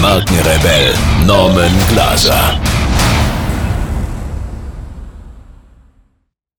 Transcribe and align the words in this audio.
Markenrebell 0.00 0.94
Norman 1.26 1.70
Glaser. 1.90 2.58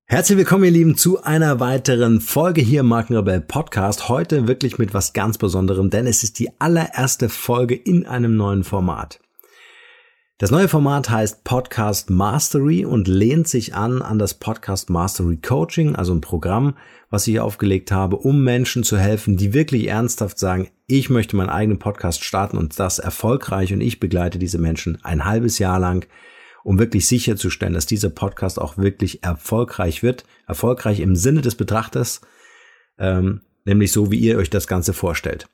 Herzlich 0.06 0.38
willkommen, 0.38 0.66
ihr 0.66 0.72
Lieben, 0.72 0.96
zu 0.96 1.24
einer 1.24 1.60
weiteren 1.60 2.22
Folge 2.22 2.62
hier 2.62 2.82
im 2.82 2.88
Markenrebell 2.88 3.42
Podcast. 3.42 4.10
Heute 4.10 4.48
wirklich 4.48 4.78
mit 4.78 4.94
was 4.94 5.14
ganz 5.14 5.40
Besonderem, 5.40 5.90
denn 5.90 6.06
es 6.06 6.22
ist 6.22 6.38
die 6.38 6.52
allererste 6.60 7.30
Folge 7.30 7.74
in 7.74 8.06
einem 8.06 8.38
neuen 8.38 8.64
Format. 8.64 9.20
Das 10.42 10.50
neue 10.50 10.68
Format 10.68 11.12
heißt 11.12 11.44
Podcast 11.44 12.10
Mastery 12.10 12.84
und 12.84 13.08
lehnt 13.08 13.48
sich 13.48 13.76
an 13.76 14.02
an 14.02 14.18
das 14.18 14.34
Podcast 14.34 14.90
Mastery 14.90 15.38
Coaching, 15.38 15.96
also 15.96 16.16
ein 16.16 16.22
Programm, 16.22 16.76
was 17.12 17.28
ich 17.28 17.40
aufgelegt 17.40 17.92
habe, 17.92 18.18
um 18.18 18.44
Menschen 18.44 18.84
zu 18.84 18.98
helfen, 18.98 19.38
die 19.38 19.54
wirklich 19.54 19.86
ernsthaft 19.90 20.40
sagen, 20.40 20.72
ich 20.88 21.12
möchte 21.12 21.36
meinen 21.36 21.52
eigenen 21.52 21.78
Podcast 21.78 22.24
starten 22.24 22.58
und 22.58 22.80
das 22.80 22.98
erfolgreich 22.98 23.72
und 23.72 23.82
ich 23.82 24.00
begleite 24.00 24.40
diese 24.40 24.58
Menschen 24.58 24.98
ein 25.04 25.26
halbes 25.26 25.60
Jahr 25.60 25.78
lang, 25.78 26.08
um 26.64 26.80
wirklich 26.80 27.06
sicherzustellen, 27.06 27.76
dass 27.76 27.86
dieser 27.86 28.10
Podcast 28.10 28.60
auch 28.60 28.80
wirklich 28.80 29.24
erfolgreich 29.24 30.02
wird. 30.02 30.26
Erfolgreich 30.48 31.02
im 31.02 31.16
Sinne 31.16 31.42
des 31.42 31.54
Betrachters, 31.54 32.22
ähm, 32.98 33.42
nämlich 33.64 33.92
so, 33.92 34.10
wie 34.10 34.18
ihr 34.18 34.40
euch 34.40 34.50
das 34.50 34.66
Ganze 34.66 34.94
vorstellt. 34.94 35.48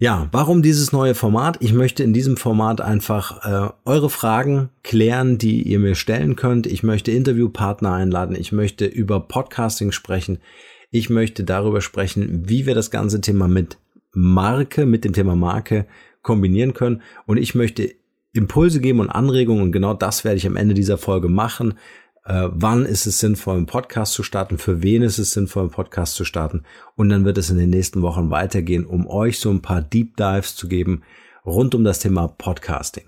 Ja, 0.00 0.28
warum 0.30 0.62
dieses 0.62 0.92
neue 0.92 1.16
Format? 1.16 1.56
Ich 1.58 1.72
möchte 1.72 2.04
in 2.04 2.12
diesem 2.12 2.36
Format 2.36 2.80
einfach 2.80 3.44
äh, 3.44 3.72
eure 3.84 4.10
Fragen 4.10 4.68
klären, 4.84 5.38
die 5.38 5.64
ihr 5.64 5.80
mir 5.80 5.96
stellen 5.96 6.36
könnt. 6.36 6.68
Ich 6.68 6.84
möchte 6.84 7.10
Interviewpartner 7.10 7.94
einladen. 7.94 8.36
Ich 8.38 8.52
möchte 8.52 8.86
über 8.86 9.18
Podcasting 9.18 9.90
sprechen. 9.90 10.38
Ich 10.92 11.10
möchte 11.10 11.42
darüber 11.42 11.80
sprechen, 11.80 12.48
wie 12.48 12.64
wir 12.64 12.76
das 12.76 12.92
ganze 12.92 13.20
Thema 13.20 13.48
mit 13.48 13.78
Marke, 14.12 14.86
mit 14.86 15.04
dem 15.04 15.14
Thema 15.14 15.34
Marke 15.34 15.88
kombinieren 16.22 16.74
können. 16.74 17.02
Und 17.26 17.38
ich 17.38 17.56
möchte 17.56 17.90
Impulse 18.32 18.80
geben 18.80 19.00
und 19.00 19.10
Anregungen. 19.10 19.64
Und 19.64 19.72
genau 19.72 19.94
das 19.94 20.22
werde 20.22 20.36
ich 20.36 20.46
am 20.46 20.54
Ende 20.54 20.74
dieser 20.74 20.98
Folge 20.98 21.28
machen 21.28 21.74
äh, 22.28 22.50
wann 22.52 22.84
ist 22.84 23.06
es 23.06 23.20
sinnvoll, 23.20 23.56
einen 23.56 23.66
Podcast 23.66 24.12
zu 24.12 24.22
starten, 24.22 24.58
für 24.58 24.82
wen 24.82 25.00
ist 25.00 25.18
es 25.18 25.32
sinnvoll, 25.32 25.62
einen 25.62 25.70
Podcast 25.70 26.14
zu 26.14 26.26
starten. 26.26 26.64
Und 26.94 27.08
dann 27.08 27.24
wird 27.24 27.38
es 27.38 27.48
in 27.48 27.56
den 27.56 27.70
nächsten 27.70 28.02
Wochen 28.02 28.30
weitergehen, 28.30 28.84
um 28.84 29.08
euch 29.08 29.40
so 29.40 29.50
ein 29.50 29.62
paar 29.62 29.80
Deep 29.80 30.16
Dives 30.18 30.54
zu 30.54 30.68
geben 30.68 31.02
rund 31.46 31.74
um 31.74 31.84
das 31.84 32.00
Thema 32.00 32.28
Podcasting. 32.28 33.04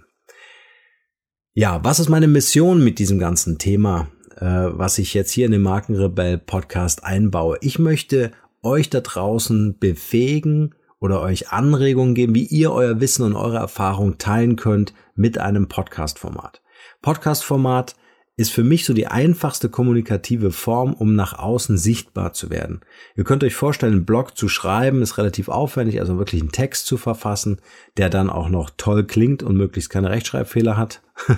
Ja, 1.52 1.84
was 1.84 2.00
ist 2.00 2.08
meine 2.08 2.28
Mission 2.28 2.82
mit 2.82 2.98
diesem 2.98 3.18
ganzen 3.18 3.58
Thema, 3.58 4.08
äh, 4.36 4.46
was 4.46 4.96
ich 4.96 5.12
jetzt 5.12 5.32
hier 5.32 5.44
in 5.44 5.52
den 5.52 5.60
Markenrebell 5.60 6.38
Podcast 6.38 7.04
einbaue? 7.04 7.58
Ich 7.60 7.78
möchte 7.78 8.32
euch 8.62 8.88
da 8.88 9.00
draußen 9.00 9.78
befähigen 9.78 10.74
oder 10.98 11.20
euch 11.20 11.50
Anregungen 11.50 12.14
geben, 12.14 12.34
wie 12.34 12.46
ihr 12.46 12.72
euer 12.72 13.00
Wissen 13.00 13.24
und 13.24 13.36
eure 13.36 13.58
Erfahrung 13.58 14.16
teilen 14.16 14.56
könnt 14.56 14.94
mit 15.14 15.36
einem 15.36 15.68
Podcast-Format. 15.68 16.62
Podcast-Format 17.02 17.96
ist 18.40 18.52
für 18.52 18.64
mich 18.64 18.86
so 18.86 18.94
die 18.94 19.06
einfachste 19.06 19.68
kommunikative 19.68 20.50
Form, 20.50 20.94
um 20.94 21.14
nach 21.14 21.38
außen 21.38 21.76
sichtbar 21.76 22.32
zu 22.32 22.48
werden. 22.48 22.80
Ihr 23.14 23.24
könnt 23.24 23.44
euch 23.44 23.54
vorstellen, 23.54 23.92
einen 23.92 24.06
Blog 24.06 24.34
zu 24.34 24.48
schreiben 24.48 25.02
ist 25.02 25.18
relativ 25.18 25.50
aufwendig, 25.50 26.00
also 26.00 26.16
wirklich 26.16 26.40
einen 26.40 26.50
Text 26.50 26.86
zu 26.86 26.96
verfassen, 26.96 27.60
der 27.98 28.08
dann 28.08 28.30
auch 28.30 28.48
noch 28.48 28.70
toll 28.78 29.04
klingt 29.04 29.42
und 29.42 29.58
möglichst 29.58 29.90
keine 29.90 30.08
Rechtschreibfehler 30.08 30.78
hat. 30.78 31.02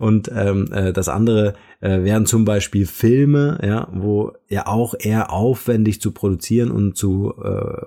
und 0.00 0.32
ähm, 0.34 0.72
äh, 0.72 0.92
das 0.92 1.08
andere 1.08 1.54
äh, 1.80 2.02
wären 2.02 2.26
zum 2.26 2.44
Beispiel 2.44 2.86
Filme, 2.86 3.60
ja, 3.62 3.86
wo 3.92 4.32
ja 4.48 4.66
auch 4.66 4.94
eher 4.98 5.32
aufwendig 5.32 6.00
zu 6.00 6.10
produzieren 6.10 6.72
und 6.72 6.96
zu 6.96 7.34
äh, 7.40 7.86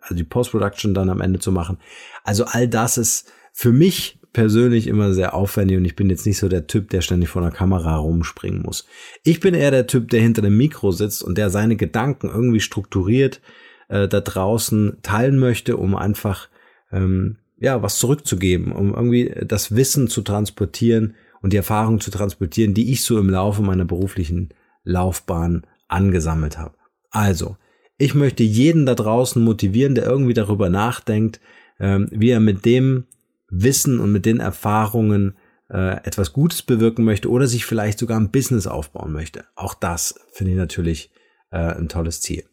also 0.00 0.14
die 0.16 0.24
Post-Production 0.24 0.92
dann 0.92 1.08
am 1.08 1.20
Ende 1.20 1.38
zu 1.38 1.52
machen. 1.52 1.78
Also 2.24 2.46
all 2.46 2.66
das 2.66 2.98
ist 2.98 3.30
für 3.52 3.72
mich 3.72 4.18
persönlich 4.32 4.86
immer 4.86 5.12
sehr 5.12 5.34
aufwendig 5.34 5.76
und 5.76 5.84
ich 5.84 5.96
bin 5.96 6.08
jetzt 6.08 6.26
nicht 6.26 6.38
so 6.38 6.48
der 6.48 6.66
Typ, 6.66 6.90
der 6.90 7.00
ständig 7.02 7.28
vor 7.28 7.42
einer 7.42 7.50
Kamera 7.50 7.96
rumspringen 7.96 8.62
muss. 8.62 8.86
Ich 9.24 9.40
bin 9.40 9.54
eher 9.54 9.70
der 9.70 9.86
Typ, 9.86 10.08
der 10.08 10.20
hinter 10.20 10.42
dem 10.42 10.56
Mikro 10.56 10.90
sitzt 10.90 11.22
und 11.22 11.36
der 11.36 11.50
seine 11.50 11.76
Gedanken 11.76 12.28
irgendwie 12.28 12.60
strukturiert 12.60 13.40
äh, 13.88 14.08
da 14.08 14.20
draußen 14.20 14.98
teilen 15.02 15.38
möchte, 15.38 15.76
um 15.76 15.94
einfach 15.94 16.48
ähm, 16.90 17.36
ja 17.58 17.82
was 17.82 17.98
zurückzugeben, 17.98 18.72
um 18.72 18.94
irgendwie 18.94 19.34
das 19.46 19.76
Wissen 19.76 20.08
zu 20.08 20.22
transportieren 20.22 21.14
und 21.42 21.52
die 21.52 21.58
Erfahrung 21.58 22.00
zu 22.00 22.10
transportieren, 22.10 22.74
die 22.74 22.92
ich 22.92 23.04
so 23.04 23.18
im 23.18 23.28
Laufe 23.28 23.62
meiner 23.62 23.84
beruflichen 23.84 24.50
Laufbahn 24.84 25.66
angesammelt 25.88 26.58
habe. 26.58 26.74
Also, 27.10 27.56
ich 27.98 28.14
möchte 28.14 28.42
jeden 28.42 28.86
da 28.86 28.94
draußen 28.94 29.42
motivieren, 29.42 29.94
der 29.94 30.06
irgendwie 30.06 30.34
darüber 30.34 30.70
nachdenkt, 30.70 31.40
ähm, 31.78 32.08
wie 32.10 32.30
er 32.30 32.40
mit 32.40 32.64
dem 32.64 33.04
Wissen 33.52 34.00
und 34.00 34.10
mit 34.10 34.24
den 34.26 34.40
Erfahrungen 34.40 35.36
äh, 35.68 35.96
etwas 36.04 36.32
Gutes 36.32 36.62
bewirken 36.62 37.04
möchte 37.04 37.30
oder 37.30 37.46
sich 37.46 37.66
vielleicht 37.66 37.98
sogar 37.98 38.18
ein 38.18 38.30
Business 38.30 38.66
aufbauen 38.66 39.12
möchte. 39.12 39.44
Auch 39.54 39.74
das 39.74 40.18
finde 40.32 40.52
ich 40.52 40.58
natürlich 40.58 41.12
äh, 41.50 41.58
ein 41.58 41.88
tolles 41.88 42.20
Ziel. 42.22 42.44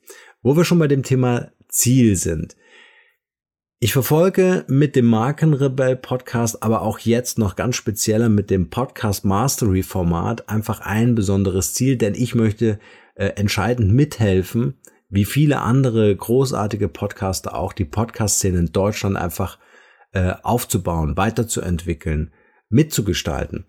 Wo 0.42 0.56
wir 0.56 0.66
schon 0.66 0.80
bei 0.80 0.88
dem 0.88 1.04
Thema 1.04 1.52
Ziel 1.70 2.16
sind. 2.16 2.56
Ich 3.80 3.94
verfolge 3.94 4.66
mit 4.68 4.98
dem 4.98 5.06
Markenrebell 5.06 5.96
Podcast, 5.96 6.64
aber 6.64 6.82
auch 6.82 7.00
jetzt 7.00 7.40
noch 7.40 7.56
ganz 7.56 7.78
spezieller 7.78 8.28
mit 8.28 8.50
dem 8.50 8.70
Podcast 8.70 9.24
Mastery 9.24 9.84
Format 9.84 10.50
einfach 10.50 10.82
ein 10.82 11.16
besonderes 11.16 11.74
Ziel, 11.74 11.96
denn 11.96 12.14
ich 12.14 12.36
möchte 12.36 12.78
äh, 13.16 13.28
entscheidend 13.38 13.94
mithelfen, 13.94 14.74
wie 15.08 15.24
viele 15.24 15.62
andere 15.62 16.14
großartige 16.14 16.90
Podcaster 16.90 17.56
auch 17.56 17.72
die 17.72 17.86
Podcast-Szene 17.86 18.60
in 18.60 18.72
Deutschland 18.74 19.16
einfach 19.16 19.58
äh, 20.12 20.34
aufzubauen, 20.44 21.18
weiterzuentwickeln, 21.18 22.32
mitzugestalten. 22.70 23.66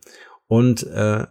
Und 0.46 0.86
äh, 0.88 1.26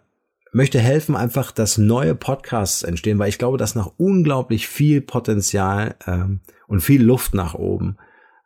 möchte 0.52 0.80
helfen, 0.80 1.16
einfach, 1.16 1.52
dass 1.52 1.78
neue 1.78 2.16
Podcasts 2.16 2.84
entstehen, 2.84 3.20
weil 3.20 3.30
ich 3.30 3.38
glaube, 3.38 3.58
dass 3.58 3.76
noch 3.76 3.94
unglaublich 3.98 4.68
viel 4.68 5.02
Potenzial 5.02 5.96
ähm, 6.08 6.42
und 6.68 6.82
viel 6.82 7.04
Luft 7.04 7.34
nach 7.34 7.54
oben 7.54 7.98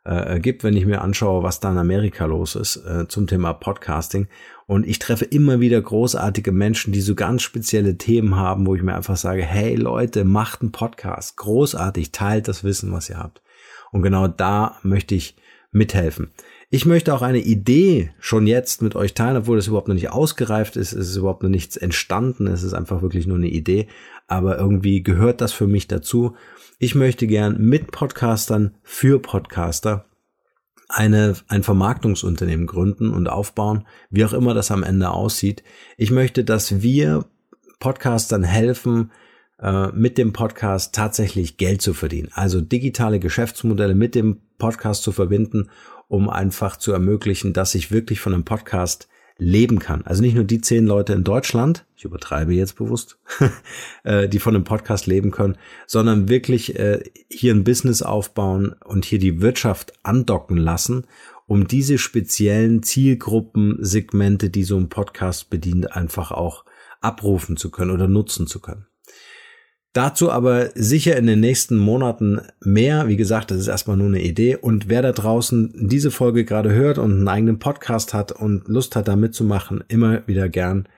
äh, 0.04 0.38
gibt, 0.38 0.64
wenn 0.64 0.76
ich 0.76 0.86
mir 0.86 1.00
anschaue, 1.00 1.42
was 1.42 1.60
da 1.60 1.70
in 1.70 1.78
Amerika 1.78 2.26
los 2.26 2.56
ist 2.56 2.76
äh, 2.76 3.08
zum 3.08 3.26
Thema 3.26 3.54
Podcasting. 3.54 4.28
Und 4.66 4.86
ich 4.86 4.98
treffe 4.98 5.24
immer 5.24 5.60
wieder 5.60 5.80
großartige 5.80 6.52
Menschen, 6.52 6.92
die 6.92 7.00
so 7.00 7.14
ganz 7.14 7.42
spezielle 7.42 7.98
Themen 7.98 8.36
haben, 8.36 8.66
wo 8.66 8.74
ich 8.74 8.82
mir 8.82 8.94
einfach 8.94 9.16
sage, 9.16 9.42
hey 9.42 9.74
Leute, 9.74 10.24
macht 10.24 10.62
einen 10.62 10.72
Podcast. 10.72 11.36
Großartig, 11.36 12.12
teilt 12.12 12.48
das 12.48 12.64
Wissen, 12.64 12.92
was 12.92 13.10
ihr 13.10 13.18
habt. 13.18 13.42
Und 13.92 14.02
genau 14.02 14.28
da 14.28 14.78
möchte 14.82 15.14
ich 15.14 15.36
mithelfen. 15.70 16.32
Ich 16.74 16.86
möchte 16.86 17.14
auch 17.14 17.22
eine 17.22 17.38
Idee 17.38 18.10
schon 18.18 18.48
jetzt 18.48 18.82
mit 18.82 18.96
euch 18.96 19.14
teilen, 19.14 19.36
obwohl 19.36 19.54
das 19.54 19.68
überhaupt 19.68 19.86
noch 19.86 19.94
nicht 19.94 20.10
ausgereift 20.10 20.74
ist, 20.74 20.92
es 20.92 21.10
ist 21.10 21.16
überhaupt 21.16 21.44
noch 21.44 21.48
nichts 21.48 21.76
entstanden, 21.76 22.48
es 22.48 22.64
ist 22.64 22.74
einfach 22.74 23.00
wirklich 23.00 23.28
nur 23.28 23.36
eine 23.36 23.46
Idee, 23.46 23.86
aber 24.26 24.58
irgendwie 24.58 25.04
gehört 25.04 25.40
das 25.40 25.52
für 25.52 25.68
mich 25.68 25.86
dazu. 25.86 26.34
Ich 26.80 26.96
möchte 26.96 27.28
gern 27.28 27.60
mit 27.60 27.92
Podcastern 27.92 28.74
für 28.82 29.20
Podcaster 29.20 30.06
eine, 30.88 31.36
ein 31.46 31.62
Vermarktungsunternehmen 31.62 32.66
gründen 32.66 33.12
und 33.12 33.28
aufbauen, 33.28 33.86
wie 34.10 34.24
auch 34.24 34.32
immer 34.32 34.52
das 34.52 34.72
am 34.72 34.82
Ende 34.82 35.10
aussieht. 35.10 35.62
Ich 35.96 36.10
möchte, 36.10 36.42
dass 36.42 36.82
wir 36.82 37.24
Podcastern 37.78 38.42
helfen, 38.42 39.12
äh, 39.60 39.92
mit 39.92 40.18
dem 40.18 40.32
Podcast 40.32 40.92
tatsächlich 40.92 41.56
Geld 41.56 41.82
zu 41.82 41.94
verdienen. 41.94 42.30
Also 42.34 42.60
digitale 42.60 43.20
Geschäftsmodelle 43.20 43.94
mit 43.94 44.16
dem 44.16 44.40
Podcast 44.58 45.04
zu 45.04 45.12
verbinden 45.12 45.70
um 46.08 46.28
einfach 46.28 46.76
zu 46.76 46.92
ermöglichen, 46.92 47.52
dass 47.52 47.74
ich 47.74 47.90
wirklich 47.90 48.20
von 48.20 48.34
einem 48.34 48.44
Podcast 48.44 49.08
leben 49.36 49.80
kann. 49.80 50.02
Also 50.02 50.22
nicht 50.22 50.34
nur 50.34 50.44
die 50.44 50.60
zehn 50.60 50.86
Leute 50.86 51.12
in 51.12 51.24
Deutschland, 51.24 51.86
ich 51.96 52.04
übertreibe 52.04 52.54
jetzt 52.54 52.76
bewusst, 52.76 53.18
äh, 54.04 54.28
die 54.28 54.38
von 54.38 54.54
einem 54.54 54.64
Podcast 54.64 55.06
leben 55.06 55.30
können, 55.32 55.56
sondern 55.86 56.28
wirklich 56.28 56.78
äh, 56.78 57.02
hier 57.28 57.52
ein 57.52 57.64
Business 57.64 58.02
aufbauen 58.02 58.74
und 58.84 59.04
hier 59.04 59.18
die 59.18 59.40
Wirtschaft 59.40 59.92
andocken 60.04 60.56
lassen, 60.56 61.06
um 61.46 61.66
diese 61.66 61.98
speziellen 61.98 62.82
Zielgruppensegmente, 62.82 64.50
die 64.50 64.64
so 64.64 64.76
ein 64.76 64.88
Podcast 64.88 65.50
bedient, 65.50 65.92
einfach 65.92 66.30
auch 66.30 66.64
abrufen 67.00 67.56
zu 67.56 67.70
können 67.70 67.90
oder 67.90 68.08
nutzen 68.08 68.46
zu 68.46 68.60
können. 68.60 68.86
Dazu 69.94 70.32
aber 70.32 70.70
sicher 70.74 71.16
in 71.16 71.28
den 71.28 71.38
nächsten 71.38 71.76
Monaten 71.76 72.40
mehr. 72.60 73.06
Wie 73.06 73.16
gesagt, 73.16 73.52
das 73.52 73.58
ist 73.58 73.68
erstmal 73.68 73.96
nur 73.96 74.08
eine 74.08 74.22
Idee. 74.22 74.56
Und 74.56 74.88
wer 74.88 75.02
da 75.02 75.12
draußen 75.12 75.72
diese 75.88 76.10
Folge 76.10 76.44
gerade 76.44 76.72
hört 76.72 76.98
und 76.98 77.12
einen 77.12 77.28
eigenen 77.28 77.60
Podcast 77.60 78.12
hat 78.12 78.32
und 78.32 78.66
Lust 78.66 78.96
hat, 78.96 79.06
da 79.06 79.14
mitzumachen, 79.14 79.84
immer 79.86 80.26
wieder 80.26 80.48
gern 80.48 80.88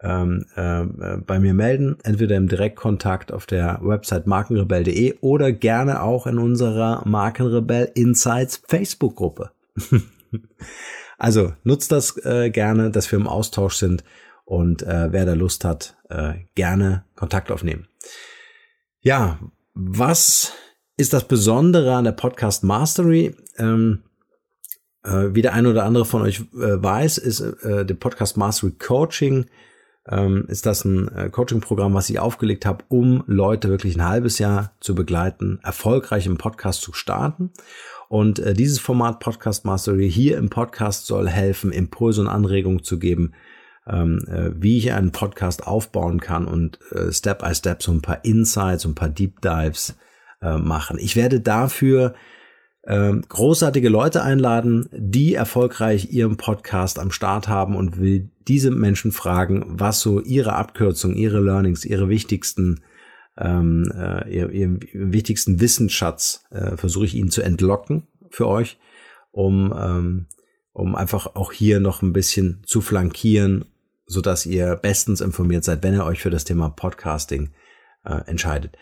ähm, 0.00 0.46
äh, 0.56 0.84
bei 1.18 1.38
mir 1.38 1.52
melden. 1.52 1.98
Entweder 2.02 2.36
im 2.36 2.48
Direktkontakt 2.48 3.30
auf 3.30 3.44
der 3.44 3.80
Website 3.82 4.26
markenrebell.de 4.26 5.16
oder 5.20 5.52
gerne 5.52 6.00
auch 6.00 6.26
in 6.26 6.38
unserer 6.38 7.06
Markenrebell 7.06 7.90
Insights 7.94 8.62
Facebook-Gruppe. 8.66 9.50
also 11.18 11.52
nutzt 11.62 11.92
das 11.92 12.16
äh, 12.24 12.48
gerne, 12.48 12.90
dass 12.90 13.12
wir 13.12 13.18
im 13.18 13.28
Austausch 13.28 13.74
sind 13.74 14.02
und 14.46 14.82
äh, 14.82 15.12
wer 15.12 15.26
da 15.26 15.34
Lust 15.34 15.66
hat, 15.66 15.98
äh, 16.08 16.36
gerne 16.54 17.04
Kontakt 17.16 17.50
aufnehmen. 17.50 17.86
Ja, 19.06 19.38
was 19.72 20.52
ist 20.96 21.12
das 21.12 21.28
Besondere 21.28 21.94
an 21.94 22.02
der 22.02 22.10
Podcast 22.10 22.64
Mastery? 22.64 23.36
Ähm, 23.56 24.02
äh, 25.04 25.28
wie 25.32 25.42
der 25.42 25.52
eine 25.52 25.70
oder 25.70 25.84
andere 25.84 26.04
von 26.04 26.22
euch 26.22 26.40
äh, 26.40 26.82
weiß, 26.82 27.18
ist 27.18 27.38
äh, 27.38 27.86
der 27.86 27.94
Podcast 27.94 28.36
Mastery 28.36 28.72
Coaching 28.72 29.46
ähm, 30.08 30.46
ist 30.48 30.66
das 30.66 30.84
ein 30.84 31.06
äh, 31.14 31.30
Coaching-Programm, 31.30 31.94
was 31.94 32.10
ich 32.10 32.18
aufgelegt 32.18 32.66
habe, 32.66 32.84
um 32.88 33.22
Leute 33.28 33.68
wirklich 33.68 33.94
ein 33.94 34.04
halbes 34.04 34.40
Jahr 34.40 34.72
zu 34.80 34.96
begleiten, 34.96 35.60
erfolgreich 35.62 36.26
im 36.26 36.36
Podcast 36.36 36.82
zu 36.82 36.92
starten. 36.92 37.52
Und 38.08 38.40
äh, 38.40 38.54
dieses 38.54 38.80
Format 38.80 39.20
Podcast 39.20 39.64
Mastery 39.64 40.10
hier 40.10 40.36
im 40.36 40.50
Podcast 40.50 41.06
soll 41.06 41.28
helfen, 41.28 41.70
Impulse 41.70 42.22
und 42.22 42.26
Anregungen 42.28 42.82
zu 42.82 42.98
geben, 42.98 43.34
wie 43.86 44.78
ich 44.78 44.92
einen 44.92 45.12
Podcast 45.12 45.66
aufbauen 45.66 46.20
kann 46.20 46.46
und 46.46 46.78
äh, 46.92 47.12
Step 47.12 47.38
by 47.38 47.54
Step 47.54 47.82
so 47.82 47.92
ein 47.92 48.02
paar 48.02 48.24
Insights, 48.24 48.84
und 48.84 48.92
ein 48.92 48.94
paar 48.96 49.08
Deep 49.08 49.40
Dives 49.40 49.96
äh, 50.42 50.58
machen. 50.58 50.98
Ich 50.98 51.16
werde 51.16 51.40
dafür 51.40 52.14
ähm, 52.86 53.24
großartige 53.28 53.88
Leute 53.88 54.22
einladen, 54.22 54.88
die 54.92 55.34
erfolgreich 55.34 56.12
ihren 56.12 56.36
Podcast 56.36 56.98
am 56.98 57.10
Start 57.10 57.48
haben 57.48 57.74
und 57.76 57.98
will 57.98 58.30
diese 58.46 58.70
Menschen 58.70 59.12
fragen, 59.12 59.64
was 59.66 60.00
so 60.00 60.20
ihre 60.20 60.54
Abkürzung, 60.54 61.14
ihre 61.14 61.40
Learnings, 61.40 61.84
ihre 61.84 62.08
wichtigsten 62.08 62.82
ähm, 63.38 63.92
äh, 63.94 64.32
ihr, 64.32 64.50
ihren 64.50 64.80
wichtigsten 64.92 65.60
Wissensschatz 65.60 66.44
äh, 66.50 66.76
versuche 66.76 67.04
ich 67.04 67.14
ihnen 67.14 67.30
zu 67.30 67.42
entlocken 67.42 68.06
für 68.30 68.46
euch, 68.46 68.78
um 69.30 69.74
ähm, 69.76 70.26
um 70.72 70.94
einfach 70.94 71.34
auch 71.34 71.52
hier 71.52 71.80
noch 71.80 72.02
ein 72.02 72.12
bisschen 72.12 72.62
zu 72.66 72.80
flankieren 72.80 73.64
so 74.06 74.20
dass 74.20 74.46
ihr 74.46 74.76
bestens 74.76 75.20
informiert 75.20 75.64
seid, 75.64 75.82
wenn 75.82 75.94
ihr 75.94 76.04
euch 76.04 76.20
für 76.20 76.30
das 76.30 76.44
Thema 76.44 76.70
Podcasting 76.70 77.50
äh, 78.04 78.20
entscheidet. 78.26 78.76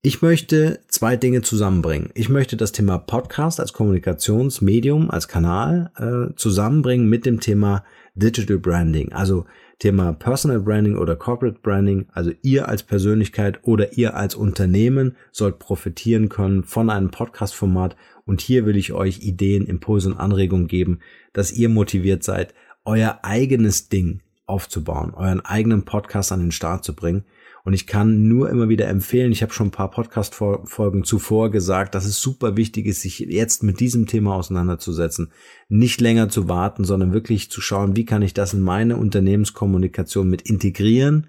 Ich 0.00 0.22
möchte 0.22 0.80
zwei 0.86 1.16
Dinge 1.16 1.42
zusammenbringen. 1.42 2.10
Ich 2.14 2.28
möchte 2.28 2.56
das 2.56 2.70
Thema 2.70 2.98
Podcast 2.98 3.58
als 3.58 3.72
Kommunikationsmedium, 3.72 5.10
als 5.10 5.26
Kanal 5.26 5.90
äh, 5.96 6.34
zusammenbringen 6.36 7.08
mit 7.08 7.26
dem 7.26 7.40
Thema 7.40 7.84
Digital 8.14 8.58
Branding, 8.58 9.12
also 9.12 9.44
Thema 9.80 10.12
Personal 10.12 10.60
Branding 10.60 10.96
oder 10.96 11.16
Corporate 11.16 11.58
Branding. 11.62 12.06
Also 12.12 12.32
ihr 12.42 12.68
als 12.68 12.84
Persönlichkeit 12.84 13.60
oder 13.62 13.92
ihr 13.94 14.16
als 14.16 14.34
Unternehmen 14.34 15.16
sollt 15.32 15.58
profitieren 15.58 16.28
können 16.28 16.64
von 16.64 16.90
einem 16.90 17.10
Podcast-Format. 17.10 17.96
Und 18.24 18.40
hier 18.40 18.66
will 18.66 18.76
ich 18.76 18.92
euch 18.92 19.20
Ideen, 19.20 19.66
Impulse 19.66 20.10
und 20.10 20.18
Anregungen 20.18 20.68
geben, 20.68 21.00
dass 21.32 21.52
ihr 21.52 21.68
motiviert 21.68 22.22
seid, 22.22 22.54
euer 22.88 23.18
eigenes 23.22 23.90
Ding 23.90 24.22
aufzubauen, 24.46 25.12
euren 25.14 25.44
eigenen 25.44 25.84
Podcast 25.84 26.32
an 26.32 26.40
den 26.40 26.52
Start 26.52 26.84
zu 26.84 26.94
bringen. 26.96 27.24
Und 27.64 27.74
ich 27.74 27.86
kann 27.86 28.28
nur 28.28 28.48
immer 28.48 28.70
wieder 28.70 28.88
empfehlen, 28.88 29.30
ich 29.30 29.42
habe 29.42 29.52
schon 29.52 29.66
ein 29.66 29.72
paar 29.72 29.90
Podcast-Folgen 29.90 31.04
zuvor 31.04 31.50
gesagt, 31.50 31.94
dass 31.94 32.06
es 32.06 32.18
super 32.18 32.56
wichtig 32.56 32.86
ist, 32.86 33.02
sich 33.02 33.18
jetzt 33.18 33.62
mit 33.62 33.78
diesem 33.78 34.06
Thema 34.06 34.34
auseinanderzusetzen. 34.36 35.32
Nicht 35.68 36.00
länger 36.00 36.30
zu 36.30 36.48
warten, 36.48 36.84
sondern 36.84 37.12
wirklich 37.12 37.50
zu 37.50 37.60
schauen, 37.60 37.94
wie 37.94 38.06
kann 38.06 38.22
ich 38.22 38.32
das 38.32 38.54
in 38.54 38.62
meine 38.62 38.96
Unternehmenskommunikation 38.96 40.30
mit 40.30 40.40
integrieren. 40.48 41.28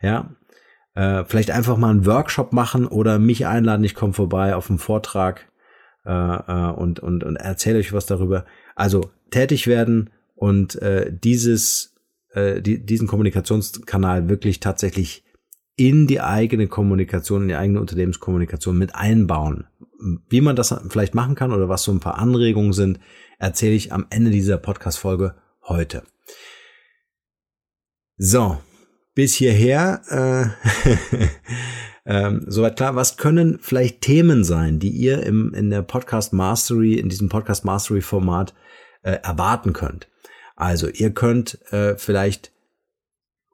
Ja, 0.00 0.36
äh, 0.94 1.24
vielleicht 1.24 1.50
einfach 1.50 1.78
mal 1.78 1.90
einen 1.90 2.06
Workshop 2.06 2.52
machen 2.52 2.86
oder 2.86 3.18
mich 3.18 3.48
einladen, 3.48 3.82
ich 3.82 3.96
komme 3.96 4.12
vorbei 4.12 4.54
auf 4.54 4.70
einen 4.70 4.78
Vortrag 4.78 5.50
äh, 6.06 6.12
äh, 6.12 6.72
und, 6.74 7.00
und, 7.00 7.24
und 7.24 7.34
erzähle 7.34 7.80
euch 7.80 7.92
was 7.92 8.06
darüber. 8.06 8.44
Also 8.76 9.10
tätig 9.30 9.66
werden, 9.66 10.10
und 10.42 10.74
äh, 10.82 11.16
dieses, 11.16 11.94
äh, 12.30 12.60
die, 12.60 12.84
diesen 12.84 13.06
Kommunikationskanal 13.06 14.28
wirklich 14.28 14.58
tatsächlich 14.58 15.22
in 15.76 16.08
die 16.08 16.20
eigene 16.20 16.66
Kommunikation, 16.66 17.42
in 17.42 17.48
die 17.48 17.54
eigene 17.54 17.80
Unternehmenskommunikation 17.80 18.76
mit 18.76 18.92
einbauen. 18.96 19.68
Wie 20.28 20.40
man 20.40 20.56
das 20.56 20.74
vielleicht 20.88 21.14
machen 21.14 21.36
kann 21.36 21.52
oder 21.52 21.68
was 21.68 21.84
so 21.84 21.92
ein 21.92 22.00
paar 22.00 22.18
Anregungen 22.18 22.72
sind, 22.72 22.98
erzähle 23.38 23.74
ich 23.74 23.92
am 23.92 24.06
Ende 24.10 24.32
dieser 24.32 24.58
Podcast-Folge 24.58 25.36
heute. 25.62 26.02
So, 28.16 28.58
bis 29.14 29.34
hierher 29.34 30.02
äh, 30.08 31.28
ähm, 32.04 32.46
soweit 32.48 32.74
klar. 32.74 32.96
Was 32.96 33.16
können 33.16 33.60
vielleicht 33.60 34.00
Themen 34.00 34.42
sein, 34.42 34.80
die 34.80 34.90
ihr 34.90 35.22
im, 35.22 35.54
in 35.54 35.70
der 35.70 35.82
Podcast 35.82 36.32
Mastery, 36.32 36.94
in 36.94 37.08
diesem 37.08 37.28
Podcast 37.28 37.64
Mastery 37.64 38.00
Format 38.00 38.54
äh, 39.02 39.20
erwarten 39.22 39.72
könnt? 39.72 40.08
Also 40.56 40.88
ihr 40.88 41.12
könnt 41.12 41.60
äh, 41.72 41.96
vielleicht, 41.96 42.52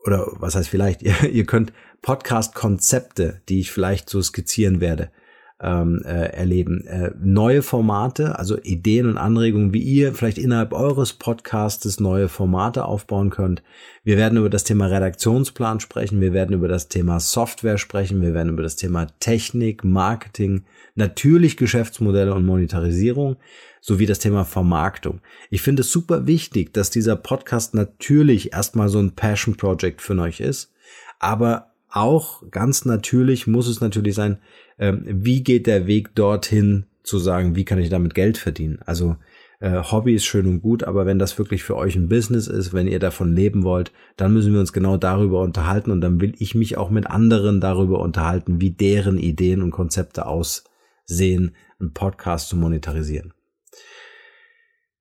oder 0.05 0.27
was 0.33 0.55
heißt 0.55 0.69
vielleicht, 0.69 1.03
ihr, 1.23 1.47
könnt 1.47 1.73
Podcast-Konzepte, 2.03 3.43
die 3.49 3.61
ich 3.61 3.73
vielleicht 3.73 4.09
so 4.09 4.23
skizzieren 4.23 4.81
werde, 4.81 5.11
ähm, 5.60 6.02
äh, 6.05 6.32
erleben. 6.32 6.87
Äh, 6.87 7.10
neue 7.20 7.62
Formate, 7.62 8.38
also 8.38 8.58
Ideen 8.58 9.06
und 9.06 9.19
Anregungen, 9.19 9.72
wie 9.72 9.82
ihr 9.82 10.14
vielleicht 10.14 10.38
innerhalb 10.38 10.72
eures 10.72 11.14
Podcastes 11.14 11.99
neue 11.99 12.28
Formate 12.28 12.84
aufbauen 12.84 13.31
könnt. 13.31 13.62
Wir 14.05 14.16
werden 14.16 14.38
über 14.38 14.50
das 14.50 14.64
Thema 14.64 14.87
Redaktionsplan 14.87 15.81
sprechen, 15.81 16.20
wir 16.20 16.32
werden 16.32 16.55
über 16.55 16.69
das 16.69 16.88
Thema 16.88 17.19
Software 17.19 17.78
sprechen, 17.78 18.22
wir 18.22 18.34
werden 18.34 18.52
über 18.52 18.62
das 18.62 18.76
Thema 18.76 19.06
Technik, 19.19 19.84
Marketing, 19.84 20.64
natürlich 20.94 21.56
Geschäftsmodelle 21.56 22.34
und 22.34 22.46
Monetarisierung 22.46 23.37
sowie 23.81 24.06
das 24.06 24.19
Thema 24.20 24.44
Vermarktung. 24.44 25.20
Ich 25.50 25.62
finde 25.62 25.82
es 25.82 25.90
super 25.90 26.26
wichtig, 26.26 26.72
dass 26.72 26.90
dieser 26.90 27.16
Podcast 27.16 27.75
natürlich 27.75 28.52
erstmal 28.52 28.88
so 28.88 28.99
ein 28.99 29.12
Passion 29.12 29.56
Project 29.56 30.02
für 30.02 30.19
euch 30.19 30.40
ist, 30.40 30.72
aber 31.19 31.72
auch 31.90 32.43
ganz 32.50 32.85
natürlich 32.85 33.46
muss 33.46 33.69
es 33.69 33.81
natürlich 33.81 34.14
sein, 34.14 34.38
ähm, 34.79 35.05
wie 35.06 35.43
geht 35.43 35.67
der 35.67 35.87
Weg 35.87 36.14
dorthin 36.14 36.85
zu 37.02 37.19
sagen, 37.19 37.56
wie 37.56 37.64
kann 37.64 37.79
ich 37.79 37.88
damit 37.88 38.14
Geld 38.14 38.38
verdienen? 38.38 38.81
Also 38.85 39.16
äh, 39.61 39.83
Hobby 39.83 40.14
ist 40.14 40.25
schön 40.25 40.47
und 40.47 40.61
gut, 40.61 40.85
aber 40.85 41.07
wenn 41.07 41.18
das 41.18 41.38
wirklich 41.38 41.64
für 41.64 41.76
euch 41.76 41.97
ein 41.97 42.09
Business 42.09 42.47
ist, 42.47 42.73
wenn 42.73 42.87
ihr 42.87 43.00
davon 43.00 43.35
leben 43.35 43.64
wollt, 43.64 43.92
dann 44.16 44.33
müssen 44.33 44.52
wir 44.52 44.61
uns 44.61 44.73
genau 44.73 44.97
darüber 44.97 45.40
unterhalten 45.40 45.90
und 45.90 46.00
dann 46.00 46.21
will 46.21 46.35
ich 46.38 46.54
mich 46.54 46.76
auch 46.76 46.90
mit 46.90 47.07
anderen 47.07 47.61
darüber 47.61 48.00
unterhalten, 48.00 48.61
wie 48.61 48.71
deren 48.71 49.18
Ideen 49.18 49.62
und 49.62 49.71
Konzepte 49.71 50.26
aussehen, 50.26 51.57
einen 51.80 51.92
Podcast 51.92 52.49
zu 52.49 52.57
monetarisieren. 52.57 53.33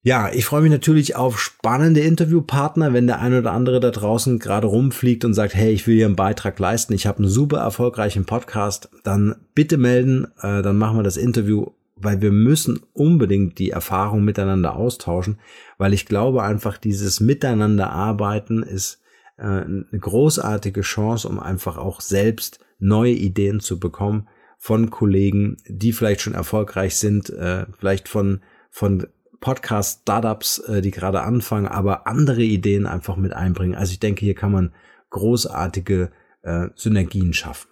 Ja, 0.08 0.32
ich 0.32 0.46
freue 0.46 0.62
mich 0.62 0.72
natürlich 0.72 1.18
auf 1.18 1.38
spannende 1.38 2.00
Interviewpartner, 2.00 2.94
wenn 2.94 3.08
der 3.08 3.20
eine 3.20 3.40
oder 3.40 3.52
andere 3.52 3.82
da 3.82 3.92
draußen 3.92 4.40
gerade 4.40 4.66
rumfliegt 4.66 5.26
und 5.26 5.34
sagt, 5.34 5.54
hey, 5.54 5.74
ich 5.74 5.86
will 5.86 5.98
hier 5.98 6.06
einen 6.06 6.16
Beitrag 6.16 6.58
leisten, 6.60 6.94
ich 6.94 7.06
habe 7.06 7.18
einen 7.18 7.28
super 7.28 7.58
erfolgreichen 7.58 8.24
Podcast, 8.24 8.90
dann 9.04 9.36
bitte 9.54 9.76
melden, 9.76 10.28
äh, 10.42 10.62
dann 10.62 10.78
machen 10.78 10.98
wir 10.98 11.04
das 11.04 11.18
Interview, 11.18 11.72
weil 11.98 12.22
wir 12.22 12.32
müssen 12.32 12.80
unbedingt 12.94 13.60
die 13.60 13.72
Erfahrung 13.72 14.24
miteinander 14.24 14.78
austauschen, 14.78 15.40
weil 15.78 15.92
ich 15.92 16.06
glaube 16.06 16.42
einfach, 16.42 16.78
dieses 16.78 17.20
Miteinander 17.20 17.90
arbeiten 17.90 18.64
ist 18.64 19.02
äh, 19.36 19.44
eine 19.44 19.86
großartige 19.92 20.84
Chance, 20.84 21.28
um 21.28 21.38
einfach 21.38 21.78
auch 21.78 22.00
selbst 22.00 22.62
neue 22.80 23.12
Ideen 23.12 23.60
zu 23.60 23.78
bekommen 23.78 24.30
von 24.58 24.90
Kollegen, 24.90 25.58
die 25.68 25.92
vielleicht 25.92 26.22
schon 26.22 26.34
erfolgreich 26.34 26.96
sind, 26.96 27.30
äh, 27.30 27.66
vielleicht 27.78 28.08
von 28.08 28.40
von 28.70 29.08
Podcast-Startups, 29.39 30.60
äh, 30.60 30.82
die 30.82 30.91
gerade 30.91 31.22
anfangen, 31.22 31.67
aber 31.67 32.08
andere 32.08 32.44
Ideen 32.44 32.86
einfach 32.86 33.15
mit 33.15 33.34
einbringen. 33.34 33.75
Also 33.75 33.91
ich 33.91 34.00
denke, 34.00 34.25
hier 34.25 34.36
kann 34.36 34.51
man 34.51 34.74
großartige 35.10 36.12
äh, 36.44 36.67
Synergien 36.75 37.34
schaffen. 37.34 37.70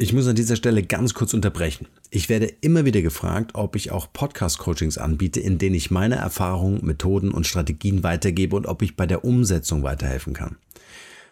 Ich 0.00 0.12
muss 0.12 0.28
an 0.28 0.36
dieser 0.36 0.54
Stelle 0.54 0.84
ganz 0.84 1.12
kurz 1.12 1.34
unterbrechen. 1.34 1.88
Ich 2.10 2.28
werde 2.28 2.46
immer 2.60 2.84
wieder 2.84 3.02
gefragt, 3.02 3.50
ob 3.54 3.74
ich 3.74 3.90
auch 3.90 4.12
Podcast-Coachings 4.12 4.96
anbiete, 4.96 5.40
in 5.40 5.58
denen 5.58 5.74
ich 5.74 5.90
meine 5.90 6.14
Erfahrungen, 6.14 6.84
Methoden 6.84 7.32
und 7.32 7.48
Strategien 7.48 8.04
weitergebe 8.04 8.54
und 8.54 8.66
ob 8.66 8.82
ich 8.82 8.94
bei 8.94 9.06
der 9.06 9.24
Umsetzung 9.24 9.82
weiterhelfen 9.82 10.34
kann. 10.34 10.56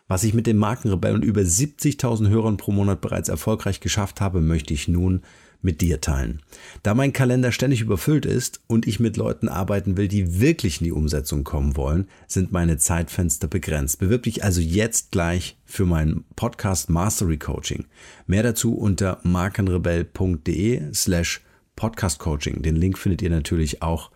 Was 0.09 0.25
ich 0.25 0.35
mit 0.35 0.49
dem 0.49 0.57
Markenrebell 0.57 1.15
und 1.15 1.25
über 1.25 1.43
70.000 1.43 2.29
Hörern 2.29 2.57
pro 2.57 2.73
Monat 2.73 3.01
bereits 3.01 3.29
erfolgreich 3.29 3.79
geschafft 3.79 4.21
habe, 4.21 4.41
möchte 4.41 4.75
ich 4.75 4.89
nun 4.89 5.23
mit 5.63 5.81
dir 5.81 6.01
teilen. 6.01 6.43
Da 6.83 6.95
mein 6.95 7.13
Kalender 7.13 7.53
ständig 7.53 7.81
überfüllt 7.81 8.27
ist 8.27 8.61
und 8.67 8.87
ich 8.87 9.01
mit 9.01 9.17
Leuten 9.17 9.49
arbeiten 9.49 9.97
will, 9.97 10.09
die 10.09 10.41
wirklich 10.41 10.81
in 10.81 10.85
die 10.85 10.93
Umsetzung 10.93 11.45
kommen 11.45 11.77
wollen, 11.77 12.09
sind 12.27 12.53
meine 12.53 12.79
Zeitfenster 12.79 13.49
begrenzt. 13.49 13.99
Bewirb 13.99 14.25
dich 14.25 14.45
also 14.45 14.61
jetzt 14.61 15.11
gleich 15.11 15.57
für 15.65 15.87
mein 15.87 16.25
Podcast 16.37 16.91
Mastery 16.91 17.39
Coaching. 17.39 17.87
Mehr 18.27 18.43
dazu 18.43 18.75
unter 18.75 19.21
markenrebell.de 19.23 20.93
slash 20.93 21.43
Podcast 21.77 22.19
Coaching. 22.19 22.63
Den 22.63 22.77
Link 22.77 22.99
findet 22.99 23.23
ihr 23.23 23.31
natürlich 23.31 23.83
auch 23.83 24.11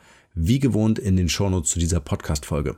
wie 0.47 0.59
gewohnt 0.59 0.99
in 0.99 1.17
den 1.17 1.29
Shownotes 1.29 1.71
zu 1.71 1.79
dieser 1.79 2.01
Podcast-Folge. 2.01 2.77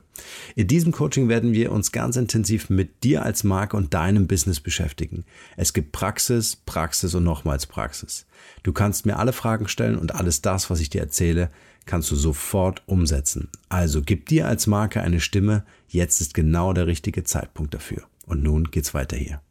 In 0.55 0.67
diesem 0.67 0.91
Coaching 0.91 1.29
werden 1.29 1.53
wir 1.53 1.71
uns 1.71 1.91
ganz 1.91 2.15
intensiv 2.15 2.69
mit 2.69 3.03
dir 3.03 3.23
als 3.23 3.43
Marke 3.43 3.77
und 3.77 3.93
deinem 3.93 4.27
Business 4.27 4.59
beschäftigen. 4.59 5.23
Es 5.57 5.73
gibt 5.73 5.91
Praxis, 5.91 6.55
Praxis 6.55 7.15
und 7.15 7.23
nochmals 7.23 7.65
Praxis. 7.65 8.25
Du 8.63 8.73
kannst 8.73 9.05
mir 9.05 9.17
alle 9.17 9.33
Fragen 9.33 9.67
stellen 9.67 9.97
und 9.97 10.15
alles 10.15 10.41
das, 10.41 10.69
was 10.69 10.79
ich 10.79 10.89
dir 10.89 11.01
erzähle, 11.01 11.49
kannst 11.85 12.11
du 12.11 12.15
sofort 12.15 12.81
umsetzen. 12.85 13.49
Also 13.69 14.01
gib 14.01 14.27
dir 14.27 14.47
als 14.47 14.67
Marke 14.67 15.01
eine 15.01 15.19
Stimme. 15.19 15.65
Jetzt 15.87 16.21
ist 16.21 16.33
genau 16.33 16.73
der 16.73 16.87
richtige 16.87 17.23
Zeitpunkt 17.23 17.73
dafür. 17.73 18.03
Und 18.25 18.43
nun 18.43 18.71
geht's 18.71 18.93
weiter 18.93 19.17
hier. 19.17 19.41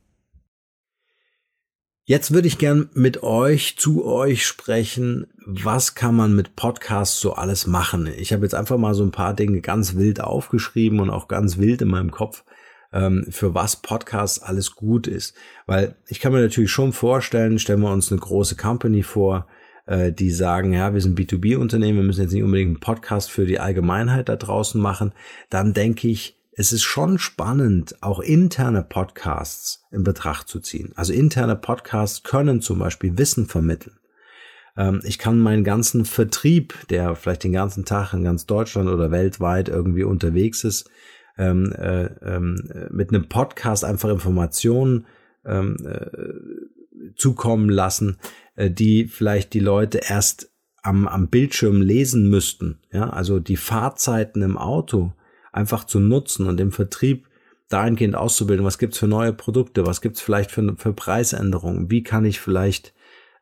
Jetzt 2.12 2.35
würde 2.35 2.47
ich 2.47 2.59
gern 2.59 2.90
mit 2.92 3.23
euch, 3.23 3.78
zu 3.78 4.04
euch 4.04 4.47
sprechen, 4.47 5.28
was 5.47 5.95
kann 5.95 6.14
man 6.14 6.37
mit 6.37 6.57
Podcasts 6.57 7.19
so 7.19 7.33
alles 7.33 7.66
machen. 7.66 8.07
Ich 8.19 8.35
habe 8.35 8.42
jetzt 8.42 8.54
einfach 8.54 8.76
mal 8.76 8.92
so 8.92 9.02
ein 9.02 9.12
paar 9.12 9.33
Dinge 9.33 9.62
ganz 9.62 9.95
wild 9.95 10.21
aufgeschrieben 10.21 11.00
und 11.00 11.09
auch 11.09 11.26
ganz 11.26 11.57
wild 11.57 11.81
in 11.81 11.88
meinem 11.88 12.11
Kopf, 12.11 12.45
ähm, 12.92 13.25
für 13.31 13.54
was 13.54 13.76
Podcasts 13.76 14.42
alles 14.42 14.75
gut 14.76 15.07
ist. 15.07 15.35
Weil 15.64 15.97
ich 16.07 16.21
kann 16.21 16.35
mir 16.35 16.42
natürlich 16.42 16.71
schon 16.71 16.92
vorstellen, 16.92 17.59
stellen 17.59 17.81
wir 17.81 17.90
uns 17.90 18.12
eine 18.12 18.21
große 18.21 18.57
Company 18.57 19.02
vor, 19.02 19.47
äh, 19.87 20.12
die 20.12 20.33
sagen, 20.33 20.75
ja, 20.75 20.92
wir 20.92 21.00
sind 21.00 21.19
B2B-Unternehmen, 21.19 22.00
wir 22.00 22.04
müssen 22.04 22.21
jetzt 22.21 22.35
nicht 22.35 22.42
unbedingt 22.45 22.73
einen 22.73 22.81
Podcast 22.81 23.31
für 23.31 23.47
die 23.47 23.59
Allgemeinheit 23.59 24.28
da 24.28 24.37
draußen 24.37 24.78
machen. 24.78 25.14
Dann 25.49 25.73
denke 25.73 26.09
ich, 26.09 26.37
es 26.55 26.73
ist 26.73 26.83
schon 26.83 27.19
spannend, 27.19 27.97
auch 28.03 28.21
interne 28.21 28.83
Podcasts 28.83 29.85
in 29.91 30.05
Betracht 30.05 30.49
zu 30.49 30.61
ziehen. 30.61 30.93
Also 30.97 31.13
interne 31.13 31.57
Podcasts 31.57 32.23
können 32.23 32.61
zum 32.61 32.79
Beispiel 32.79 33.17
Wissen 33.17 33.47
vermitteln. 33.47 33.97
Ähm, 34.77 35.01
ich 35.05 35.19
kann 35.19 35.39
meinen 35.39 35.65
ganzen 35.65 36.05
Vertrieb, 36.05 36.75
der 36.89 37.17
vielleicht 37.17 37.45
den 37.45 37.53
ganzen 37.53 37.85
Tag 37.85 38.13
in 38.13 38.25
ganz 38.25 38.47
Deutschland 38.47 38.89
oder 38.89 39.11
weltweit 39.11 39.69
irgendwie 39.69 40.05
unterwegs 40.05 40.65
ist, 40.65 40.91
ähm, 41.39 41.73
äh, 41.73 42.05
ähm, 42.23 42.89
mit 42.91 43.09
einem 43.09 43.29
Podcast 43.29 43.85
einfach 43.85 44.11
Informationen 44.11 45.07
äh, 45.45 45.65
zukommen 47.17 47.69
lassen, 47.69 48.19
äh, 48.55 48.71
die 48.71 49.07
vielleicht 49.07 49.55
die 49.55 49.61
Leute 49.61 50.01
erst 50.07 50.53
am, 50.83 51.09
am 51.09 51.29
Bildschirm 51.29 51.81
lesen 51.81 52.29
müssten. 52.29 52.81
Ja, 52.93 53.11
also 53.11 53.41
die 53.41 53.57
Fahrzeiten 53.57 54.43
im 54.43 54.59
Auto 54.59 55.15
einfach 55.53 55.85
zu 55.85 56.01
nutzen 56.01 56.47
und 56.47 56.59
im 56.61 56.73
Vertrieb 56.73 57.29
dahingehend 57.69 58.17
auszubilden, 58.17 58.67
was 58.67 58.79
gibt's 58.79 58.99
für 58.99 59.07
neue 59.07 59.33
Produkte, 59.33 59.87
was 59.87 60.01
gibt's 60.01 60.21
vielleicht 60.21 60.51
für, 60.51 60.75
für 60.77 60.93
Preisänderungen, 60.93 61.91
wie 61.91 62.03
kann 62.03 62.25
ich 62.25 62.41
vielleicht 62.41 62.93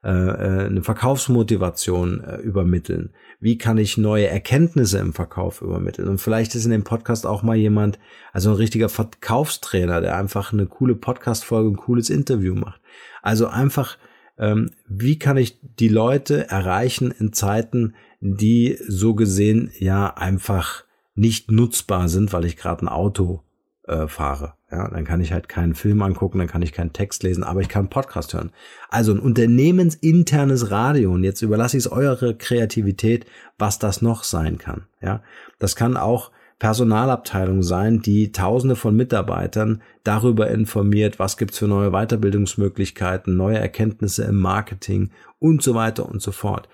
äh, 0.03 0.09
äh, 0.09 0.67
eine 0.67 0.83
Verkaufsmotivation 0.83 2.25
äh, 2.25 2.37
übermitteln, 2.37 3.13
wie 3.41 3.59
kann 3.59 3.77
ich 3.77 3.99
neue 3.99 4.29
Erkenntnisse 4.29 4.99
im 4.99 5.13
Verkauf 5.13 5.63
übermitteln 5.63 6.09
und 6.09 6.21
vielleicht 6.21 6.55
ist 6.55 6.65
in 6.65 6.71
dem 6.71 6.85
Podcast 6.85 7.27
auch 7.27 7.43
mal 7.43 7.57
jemand, 7.57 7.99
also 8.33 8.51
ein 8.51 8.57
richtiger 8.57 8.89
Verkaufstrainer, 8.89 10.01
der 10.01 10.17
einfach 10.17 10.53
eine 10.53 10.67
coole 10.67 10.95
Podcast-Folge, 10.95 11.71
ein 11.71 11.77
cooles 11.77 12.09
Interview 12.09 12.55
macht. 12.55 12.81
Also 13.21 13.49
einfach, 13.49 13.99
ähm, 14.39 14.71
wie 14.89 15.19
kann 15.19 15.37
ich 15.37 15.59
die 15.79 15.89
Leute 15.89 16.49
erreichen 16.49 17.11
in 17.11 17.33
Zeiten, 17.33 17.95
die 18.21 18.79
so 18.87 19.15
gesehen 19.15 19.71
ja 19.79 20.15
einfach 20.15 20.85
nicht 21.15 21.51
nutzbar 21.51 22.09
sind, 22.09 22.33
weil 22.33 22.45
ich 22.45 22.57
gerade 22.57 22.85
ein 22.85 22.89
Auto 22.89 23.43
äh, 23.87 24.07
fahre. 24.07 24.55
Ja, 24.71 24.89
dann 24.89 25.05
kann 25.05 25.21
ich 25.21 25.33
halt 25.33 25.49
keinen 25.49 25.75
Film 25.75 26.01
angucken, 26.03 26.39
dann 26.39 26.47
kann 26.47 26.63
ich 26.63 26.73
keinen 26.73 26.93
Text 26.93 27.25
lesen, 27.25 27.43
aber 27.43 27.61
ich 27.61 27.69
kann 27.69 27.81
einen 27.81 27.91
Podcast 27.91 28.35
hören. 28.35 28.53
Also 28.89 29.13
ein 29.13 29.19
unternehmensinternes 29.19 30.71
Radio 30.71 31.13
und 31.13 31.25
jetzt 31.25 31.43
überlasse 31.43 31.77
ich 31.77 31.87
es 31.87 31.93
eure 31.93 32.37
Kreativität, 32.37 33.27
was 33.59 33.79
das 33.81 34.01
noch 34.01 34.23
sein 34.23 34.59
kann. 34.59 34.87
Ja, 35.03 35.23
das 35.59 35.75
kann 35.75 35.97
auch 35.97 36.31
Personalabteilung 36.61 37.63
sein, 37.63 38.03
die 38.03 38.33
Tausende 38.33 38.77
von 38.77 38.95
Mitarbeitern 38.95 39.83
darüber 40.05 40.51
informiert, 40.51 41.19
was 41.19 41.37
gibt's 41.37 41.59
für 41.59 41.67
neue 41.67 41.91
Weiterbildungsmöglichkeiten, 41.91 43.35
neue 43.35 43.59
Erkenntnisse 43.59 44.25
im 44.25 44.37
Marketing 44.37 45.11
und 45.39 45.63
so 45.63 45.75
weiter 45.75 46.07
und 46.07 46.21
so 46.21 46.33
fort. 46.33 46.69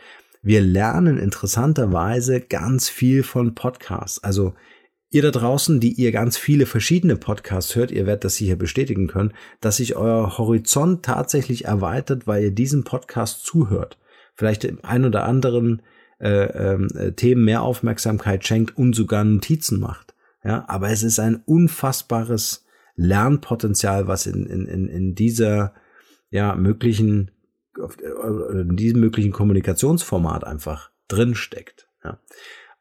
Wir 0.46 0.60
lernen 0.60 1.18
interessanterweise 1.18 2.40
ganz 2.40 2.88
viel 2.88 3.24
von 3.24 3.56
Podcasts. 3.56 4.22
Also 4.22 4.54
ihr 5.10 5.22
da 5.22 5.32
draußen, 5.32 5.80
die 5.80 5.94
ihr 5.94 6.12
ganz 6.12 6.36
viele 6.36 6.66
verschiedene 6.66 7.16
Podcasts 7.16 7.74
hört, 7.74 7.90
ihr 7.90 8.06
werdet 8.06 8.22
das 8.22 8.36
hier 8.36 8.54
bestätigen 8.54 9.08
können, 9.08 9.32
dass 9.60 9.78
sich 9.78 9.96
euer 9.96 10.38
Horizont 10.38 11.04
tatsächlich 11.04 11.64
erweitert, 11.64 12.28
weil 12.28 12.44
ihr 12.44 12.50
diesem 12.52 12.84
Podcast 12.84 13.44
zuhört. 13.44 13.98
Vielleicht 14.36 14.62
im 14.62 14.78
ein 14.84 15.04
oder 15.04 15.24
anderen 15.24 15.82
äh, 16.20 16.44
äh, 16.44 17.12
Themen 17.14 17.44
mehr 17.44 17.62
Aufmerksamkeit 17.62 18.46
schenkt 18.46 18.78
und 18.78 18.94
sogar 18.94 19.24
Notizen 19.24 19.80
macht. 19.80 20.14
Ja, 20.44 20.64
aber 20.68 20.90
es 20.90 21.02
ist 21.02 21.18
ein 21.18 21.42
unfassbares 21.44 22.64
Lernpotenzial, 22.94 24.06
was 24.06 24.26
in, 24.26 24.46
in, 24.46 24.86
in 24.86 25.16
dieser 25.16 25.74
ja, 26.30 26.54
möglichen 26.54 27.32
äh, 27.78 28.61
in 28.61 28.76
diesem 28.76 29.00
möglichen 29.00 29.33
Kommunikationsformat 29.33 30.45
einfach 30.45 30.90
drin 31.09 31.35
steckt. 31.35 31.88
Ja. 32.04 32.18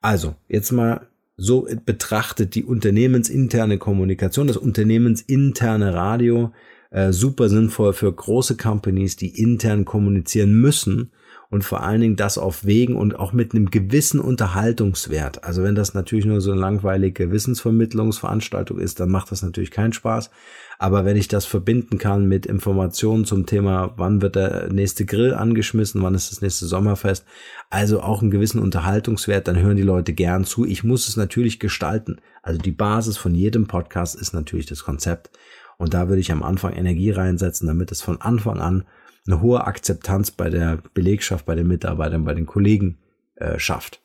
Also, 0.02 0.36
jetzt 0.48 0.72
mal 0.72 1.08
so 1.38 1.68
betrachtet 1.86 2.56
die 2.56 2.64
unternehmensinterne 2.64 3.78
Kommunikation, 3.78 4.48
das 4.48 4.58
unternehmensinterne 4.58 5.94
Radio, 5.94 6.54
äh, 6.92 7.12
super 7.12 7.50
sinnvoll 7.50 7.94
für 7.94 8.14
große 8.14 8.56
Companies, 8.56 9.16
die 9.18 9.42
intern 9.42 9.84
kommunizieren 9.86 10.54
müssen 10.54 11.12
und 11.50 11.64
vor 11.64 11.84
allen 11.84 12.02
Dingen 12.02 12.16
das 12.16 12.38
auf 12.38 12.66
Wegen 12.66 12.96
und 12.96 13.18
auch 13.18 13.34
mit 13.34 13.54
einem 13.54 13.70
gewissen 13.72 14.20
Unterhaltungswert. 14.20 15.44
Also 15.44 15.64
wenn 15.64 15.76
das 15.76 15.94
natürlich 15.94 16.26
nur 16.26 16.42
so 16.42 16.52
eine 16.52 16.60
langweilige 16.60 17.32
Wissensvermittlungsveranstaltung 17.32 18.80
ist, 18.80 19.00
dann 19.00 19.10
macht 19.10 19.32
das 19.32 19.42
natürlich 19.42 19.72
keinen 19.72 19.94
Spaß. 19.94 20.32
Aber 20.78 21.06
wenn 21.06 21.16
ich 21.16 21.28
das 21.28 21.46
verbinden 21.46 21.98
kann 21.98 22.28
mit 22.28 22.46
Informationen 22.46 23.26
zum 23.26 23.46
Thema, 23.46 23.94
wann 23.96 24.22
wird 24.22 24.36
der 24.36 24.72
nächste 24.72 25.06
Grill 25.06 25.34
angeschmissen, 25.34 26.02
wann 26.02 26.16
ist 26.16 26.32
das 26.32 26.42
nächste 26.42 26.66
Sommerfest, 26.66 27.26
also 27.70 28.02
auch 28.02 28.22
einen 28.22 28.32
gewissen 28.32 28.60
Unterhaltungswert, 28.60 29.48
dann 29.48 29.58
hören 29.58 29.78
die 29.78 29.84
Leute 29.84 30.14
gern 30.14 30.44
zu. 30.44 30.66
Ich 30.66 30.84
muss 30.84 31.08
es 31.08 31.16
natürlich 31.16 31.60
gestalten. 31.60 32.18
Also 32.42 32.60
die 32.60 32.72
Basis 32.72 33.18
von 33.18 33.34
jedem 33.34 33.68
Podcast 33.68 34.16
ist 34.16 34.34
natürlich 34.34 34.66
das 34.66 34.84
Konzept. 34.84 35.30
Und 35.78 35.94
da 35.94 36.08
würde 36.08 36.22
ich 36.22 36.32
am 36.32 36.44
Anfang 36.44 36.74
Energie 36.74 37.12
reinsetzen, 37.12 37.68
damit 37.68 37.92
es 37.92 38.02
von 38.02 38.22
Anfang 38.22 38.60
an 38.60 38.86
eine 39.28 39.42
hohe 39.42 39.66
Akzeptanz 39.66 40.32
bei 40.32 40.50
der 40.50 40.80
Belegschaft, 40.94 41.46
bei 41.46 41.56
den 41.56 41.68
Mitarbeitern, 41.68 42.26
bei 42.26 42.34
den 42.34 42.46
Kollegen 42.46 42.98
äh, 43.36 43.60
schafft. 43.60 44.02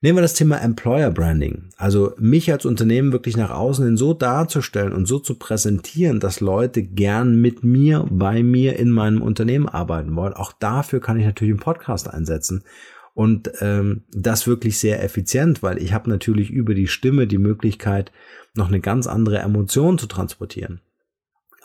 Nehmen 0.00 0.18
wir 0.18 0.22
das 0.22 0.34
Thema 0.34 0.58
Employer 0.62 1.10
Branding. 1.10 1.70
Also 1.76 2.14
mich 2.18 2.52
als 2.52 2.64
Unternehmen 2.64 3.10
wirklich 3.10 3.36
nach 3.36 3.50
außen 3.50 3.84
hin 3.84 3.96
so 3.96 4.14
darzustellen 4.14 4.92
und 4.92 5.06
so 5.06 5.18
zu 5.18 5.34
präsentieren, 5.34 6.20
dass 6.20 6.38
Leute 6.38 6.84
gern 6.84 7.40
mit 7.40 7.64
mir, 7.64 8.06
bei 8.08 8.44
mir 8.44 8.78
in 8.78 8.90
meinem 8.90 9.22
Unternehmen 9.22 9.68
arbeiten 9.68 10.14
wollen. 10.14 10.34
Auch 10.34 10.52
dafür 10.52 11.00
kann 11.00 11.18
ich 11.18 11.26
natürlich 11.26 11.52
einen 11.52 11.60
Podcast 11.60 12.08
einsetzen. 12.08 12.62
Und 13.12 13.50
ähm, 13.60 14.04
das 14.12 14.46
wirklich 14.46 14.78
sehr 14.78 15.02
effizient, 15.02 15.64
weil 15.64 15.82
ich 15.82 15.92
habe 15.92 16.08
natürlich 16.08 16.50
über 16.50 16.74
die 16.74 16.86
Stimme 16.86 17.26
die 17.26 17.38
Möglichkeit, 17.38 18.12
noch 18.54 18.68
eine 18.68 18.78
ganz 18.78 19.08
andere 19.08 19.38
Emotion 19.38 19.98
zu 19.98 20.06
transportieren. 20.06 20.80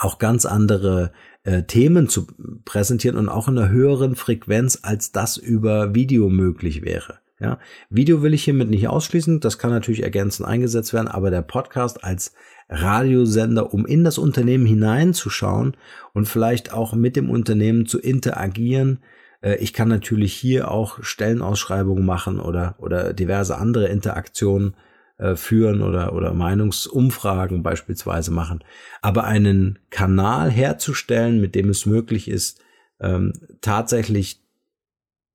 Auch 0.04 0.20
ganz 0.20 0.46
andere 0.46 1.14
äh, 1.44 1.64
Themen 1.64 2.10
zu 2.10 2.28
präsentieren 2.66 3.16
und 3.16 3.30
auch 3.30 3.48
in 3.48 3.58
einer 3.58 3.70
höheren 3.70 4.18
Frequenz, 4.18 4.80
als 4.82 5.14
das 5.14 5.38
über 5.38 5.96
Video 5.96 6.28
möglich 6.28 6.82
wäre. 6.82 7.20
Ja, 7.40 7.58
Video 7.90 8.22
will 8.22 8.34
ich 8.34 8.44
hiermit 8.44 8.70
nicht 8.70 8.90
ausschließen, 8.90 9.40
das 9.40 9.58
kann 9.58 9.72
natürlich 9.72 10.04
ergänzend 10.04 10.48
eingesetzt 10.48 10.94
werden, 10.94 11.08
aber 11.08 11.32
der 11.32 11.42
Podcast 11.42 12.04
als 12.04 12.34
Radiosender, 12.68 13.74
um 13.74 13.86
in 13.86 14.04
das 14.04 14.18
Unternehmen 14.18 14.66
hineinzuschauen 14.66 15.78
und 16.14 16.28
vielleicht 16.28 16.74
auch 16.74 16.94
mit 16.94 17.16
dem 17.16 17.30
Unternehmen 17.30 17.86
zu 17.86 17.98
interagieren. 17.98 19.00
Äh, 19.42 19.56
ich 19.56 19.72
kann 19.72 19.88
natürlich 19.88 20.34
hier 20.34 20.70
auch 20.70 21.02
Stellenausschreibungen 21.02 22.06
machen 22.06 22.42
oder, 22.42 22.76
oder 22.78 23.14
diverse 23.14 23.58
andere 23.58 23.88
Interaktionen 23.88 24.76
äh, 25.24 25.38
führen 25.38 25.82
oder, 25.82 26.14
oder 26.14 26.34
Meinungsumfragen 26.34 27.64
beispielsweise 27.64 28.32
machen. 28.32 28.62
Aber 29.02 29.24
einen 29.24 29.80
Kanal 29.90 30.52
herzustellen, 30.52 31.40
mit 31.40 31.56
dem 31.56 31.70
es 31.70 31.86
möglich 31.86 32.28
ist, 32.28 32.60
ähm, 33.00 33.32
tatsächlich 33.62 34.42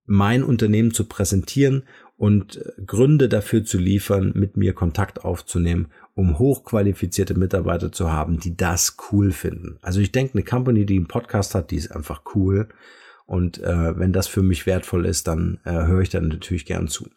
mein 0.04 0.42
Unternehmen 0.42 0.92
zu 0.92 1.04
präsentieren 1.04 1.84
und 2.18 2.58
äh, 2.58 2.82
Gründe 2.84 3.30
dafür 3.30 3.64
zu 3.64 3.78
liefern, 3.78 4.32
mit 4.34 4.58
mir 4.58 4.74
Kontakt 4.74 5.24
aufzunehmen, 5.24 5.88
um 6.14 6.38
hochqualifizierte 6.38 7.38
Mitarbeiter 7.38 7.90
zu 7.90 8.12
haben, 8.12 8.40
die 8.40 8.56
das 8.56 8.98
cool 9.10 9.32
finden. 9.32 9.78
Also 9.80 10.00
ich 10.00 10.12
denke, 10.12 10.34
eine 10.34 10.44
Company, 10.44 10.84
die 10.84 10.96
einen 10.96 11.08
Podcast 11.08 11.54
hat, 11.54 11.70
die 11.70 11.76
ist 11.76 11.92
einfach 11.92 12.22
cool. 12.34 12.68
Und 13.24 13.58
äh, 13.62 13.98
wenn 13.98 14.12
das 14.12 14.26
für 14.26 14.42
mich 14.42 14.66
wertvoll 14.66 15.06
ist, 15.06 15.28
dann 15.28 15.60
äh, 15.64 15.72
höre 15.72 16.02
ich 16.02 16.10
dann 16.10 16.28
natürlich 16.28 16.66
gern 16.66 16.88
zu. 16.88 17.08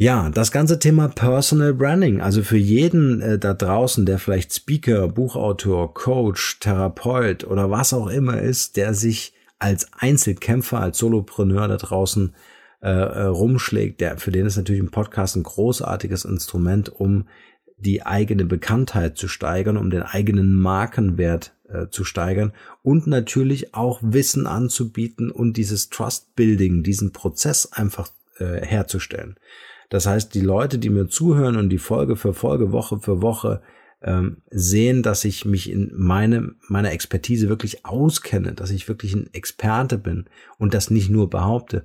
Ja, 0.00 0.30
das 0.30 0.50
ganze 0.50 0.78
Thema 0.78 1.08
Personal 1.08 1.74
Branding, 1.74 2.22
also 2.22 2.42
für 2.42 2.56
jeden 2.56 3.20
äh, 3.20 3.38
da 3.38 3.52
draußen, 3.52 4.06
der 4.06 4.18
vielleicht 4.18 4.54
Speaker, 4.54 5.08
Buchautor, 5.08 5.92
Coach, 5.92 6.58
Therapeut 6.58 7.44
oder 7.44 7.70
was 7.70 7.92
auch 7.92 8.06
immer 8.06 8.40
ist, 8.40 8.78
der 8.78 8.94
sich 8.94 9.34
als 9.58 9.92
Einzelkämpfer, 9.92 10.80
als 10.80 10.96
Solopreneur 10.96 11.68
da 11.68 11.76
draußen 11.76 12.34
äh, 12.80 12.88
äh, 12.88 13.24
rumschlägt, 13.24 14.00
der 14.00 14.16
für 14.16 14.30
den 14.30 14.46
ist 14.46 14.56
natürlich 14.56 14.80
ein 14.80 14.90
Podcast 14.90 15.36
ein 15.36 15.42
großartiges 15.42 16.24
Instrument, 16.24 16.88
um 16.88 17.28
die 17.76 18.02
eigene 18.02 18.46
Bekanntheit 18.46 19.18
zu 19.18 19.28
steigern, 19.28 19.76
um 19.76 19.90
den 19.90 20.02
eigenen 20.02 20.54
Markenwert 20.54 21.52
äh, 21.68 21.88
zu 21.88 22.04
steigern 22.04 22.54
und 22.82 23.06
natürlich 23.06 23.74
auch 23.74 24.00
Wissen 24.02 24.46
anzubieten 24.46 25.30
und 25.30 25.58
dieses 25.58 25.90
Trust 25.90 26.34
Building, 26.36 26.82
diesen 26.82 27.12
Prozess 27.12 27.70
einfach 27.70 28.08
äh, 28.38 28.64
herzustellen. 28.64 29.36
Das 29.90 30.06
heißt, 30.06 30.34
die 30.34 30.40
Leute, 30.40 30.78
die 30.78 30.88
mir 30.88 31.08
zuhören 31.08 31.56
und 31.56 31.68
die 31.68 31.78
Folge 31.78 32.16
für 32.16 32.32
Folge, 32.32 32.72
Woche 32.72 33.00
für 33.00 33.20
Woche 33.20 33.60
ähm, 34.02 34.38
sehen, 34.50 35.02
dass 35.02 35.24
ich 35.24 35.44
mich 35.44 35.70
in 35.70 35.92
meine, 35.94 36.54
meiner 36.68 36.92
Expertise 36.92 37.50
wirklich 37.50 37.84
auskenne, 37.84 38.54
dass 38.54 38.70
ich 38.70 38.88
wirklich 38.88 39.14
ein 39.14 39.28
Experte 39.34 39.98
bin 39.98 40.26
und 40.58 40.72
das 40.72 40.90
nicht 40.90 41.10
nur 41.10 41.28
behaupte, 41.28 41.84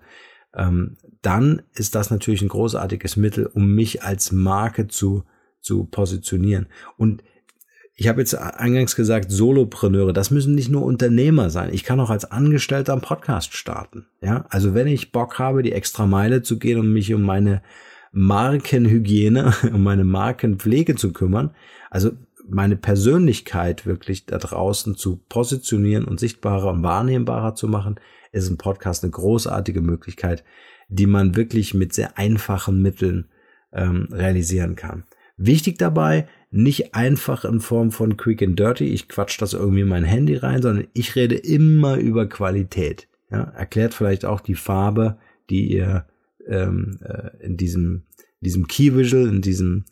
ähm, 0.53 0.97
dann 1.21 1.63
ist 1.73 1.95
das 1.95 2.11
natürlich 2.11 2.41
ein 2.41 2.47
großartiges 2.47 3.17
Mittel, 3.17 3.47
um 3.47 3.73
mich 3.73 4.03
als 4.03 4.31
Marke 4.31 4.87
zu, 4.87 5.23
zu 5.59 5.85
positionieren. 5.85 6.67
Und 6.97 7.23
ich 7.97 8.07
habe 8.07 8.19
jetzt 8.21 8.35
eingangs 8.35 8.95
gesagt, 8.95 9.31
Solopreneure, 9.31 10.13
das 10.13 10.29
müssen 10.29 10.53
nicht 10.53 10.69
nur 10.69 10.83
Unternehmer 10.83 11.49
sein. 11.49 11.73
Ich 11.73 11.83
kann 11.83 11.99
auch 11.99 12.09
als 12.09 12.29
Angestellter 12.29 12.93
einen 12.93 13.01
Podcast 13.01 13.53
starten. 13.53 14.05
Ja, 14.21 14.45
also 14.49 14.73
wenn 14.73 14.87
ich 14.87 15.11
Bock 15.11 15.39
habe, 15.39 15.63
die 15.63 15.71
extra 15.71 16.05
Meile 16.05 16.43
zu 16.43 16.59
gehen 16.59 16.79
und 16.79 16.91
mich 16.91 17.13
um 17.13 17.23
meine 17.23 17.61
Markenhygiene, 18.15 19.53
um 19.73 19.83
meine 19.83 20.05
Markenpflege 20.05 20.95
zu 20.95 21.11
kümmern. 21.11 21.51
Also 21.89 22.11
meine 22.47 22.77
Persönlichkeit 22.77 23.85
wirklich 23.85 24.25
da 24.25 24.37
draußen 24.37 24.95
zu 24.95 25.17
positionieren 25.29 26.05
und 26.05 26.19
sichtbarer 26.19 26.71
und 26.71 26.83
wahrnehmbarer 26.83 27.55
zu 27.55 27.67
machen, 27.67 27.99
ist 28.31 28.49
ein 28.49 28.57
Podcast 28.57 29.03
eine 29.03 29.11
großartige 29.11 29.81
Möglichkeit, 29.81 30.43
die 30.87 31.07
man 31.07 31.35
wirklich 31.35 31.73
mit 31.73 31.93
sehr 31.93 32.17
einfachen 32.17 32.81
Mitteln 32.81 33.29
ähm, 33.73 34.07
realisieren 34.11 34.75
kann. 34.75 35.03
Wichtig 35.37 35.77
dabei, 35.77 36.27
nicht 36.51 36.95
einfach 36.95 37.43
in 37.43 37.59
Form 37.59 37.91
von 37.91 38.15
Quick 38.15 38.41
and 38.41 38.57
Dirty, 38.57 38.85
ich 38.85 39.09
quatsch 39.09 39.41
das 39.41 39.53
irgendwie 39.53 39.81
in 39.81 39.89
mein 39.89 40.05
Handy 40.05 40.37
rein, 40.37 40.61
sondern 40.61 40.87
ich 40.93 41.15
rede 41.15 41.35
immer 41.35 41.97
über 41.97 42.29
Qualität. 42.29 43.09
Ja, 43.29 43.41
erklärt 43.41 43.93
vielleicht 43.93 44.23
auch 44.23 44.39
die 44.39 44.55
Farbe, 44.55 45.17
die 45.49 45.73
ihr 45.73 46.05
ähm, 46.47 46.99
äh, 47.03 47.31
in 47.43 47.57
diesem, 47.57 48.03
diesem 48.39 48.67
Key 48.67 48.95
Visual, 48.95 49.27
in 49.27 49.41
diesem 49.41 49.85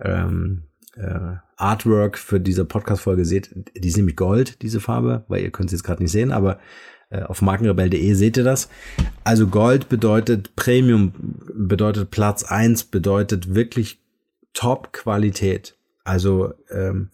ähm, 0.00 0.64
äh, 0.96 1.36
Artwork 1.56 2.18
für 2.18 2.40
diese 2.40 2.64
Podcast-Folge 2.64 3.24
seht, 3.24 3.50
die 3.76 3.88
ist 3.88 3.96
nämlich 3.96 4.16
Gold, 4.16 4.62
diese 4.62 4.80
Farbe, 4.80 5.24
weil 5.28 5.42
ihr 5.42 5.50
könnt 5.50 5.68
es 5.68 5.72
jetzt 5.72 5.84
gerade 5.84 6.02
nicht 6.02 6.12
sehen, 6.12 6.32
aber 6.32 6.58
äh, 7.10 7.22
auf 7.22 7.42
markenrebell.de 7.42 8.14
seht 8.14 8.36
ihr 8.36 8.44
das. 8.44 8.68
Also 9.24 9.46
Gold 9.46 9.88
bedeutet 9.88 10.56
Premium, 10.56 11.12
bedeutet 11.54 12.10
Platz 12.10 12.44
eins, 12.44 12.84
bedeutet 12.84 13.54
wirklich 13.54 14.00
Top-Qualität. 14.54 15.76
Also, 16.04 16.54
ähm, 16.70 17.10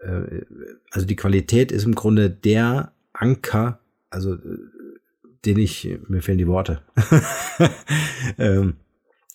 äh, 0.00 0.42
also 0.90 1.06
die 1.06 1.16
Qualität 1.16 1.72
ist 1.72 1.84
im 1.84 1.94
Grunde 1.94 2.30
der 2.30 2.92
Anker, 3.12 3.80
also 4.10 4.36
den 5.46 5.58
ich, 5.58 5.98
mir 6.08 6.22
fehlen 6.22 6.38
die 6.38 6.46
Worte, 6.46 6.82
ähm, 8.38 8.76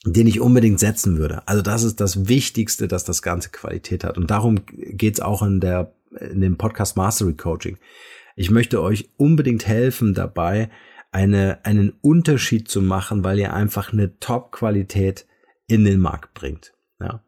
den 0.05 0.27
ich 0.27 0.39
unbedingt 0.39 0.79
setzen 0.79 1.17
würde. 1.17 1.47
Also 1.47 1.61
das 1.61 1.83
ist 1.83 1.99
das 1.99 2.27
Wichtigste, 2.27 2.87
dass 2.87 3.03
das 3.03 3.21
Ganze 3.21 3.49
Qualität 3.49 4.03
hat. 4.03 4.17
Und 4.17 4.31
darum 4.31 4.61
geht's 4.67 5.19
auch 5.19 5.41
in 5.43 5.59
der 5.59 5.93
in 6.19 6.41
dem 6.41 6.57
Podcast 6.57 6.97
Mastery 6.97 7.33
Coaching. 7.33 7.77
Ich 8.35 8.49
möchte 8.49 8.81
euch 8.81 9.09
unbedingt 9.17 9.67
helfen 9.67 10.13
dabei, 10.13 10.69
eine, 11.11 11.59
einen 11.63 11.93
Unterschied 12.01 12.67
zu 12.67 12.81
machen, 12.81 13.23
weil 13.23 13.39
ihr 13.39 13.53
einfach 13.53 13.91
eine 13.91 14.19
Top-Qualität 14.19 15.25
in 15.67 15.83
den 15.85 16.00
Markt 16.00 16.33
bringt. 16.33 16.74
Ja. 17.00 17.24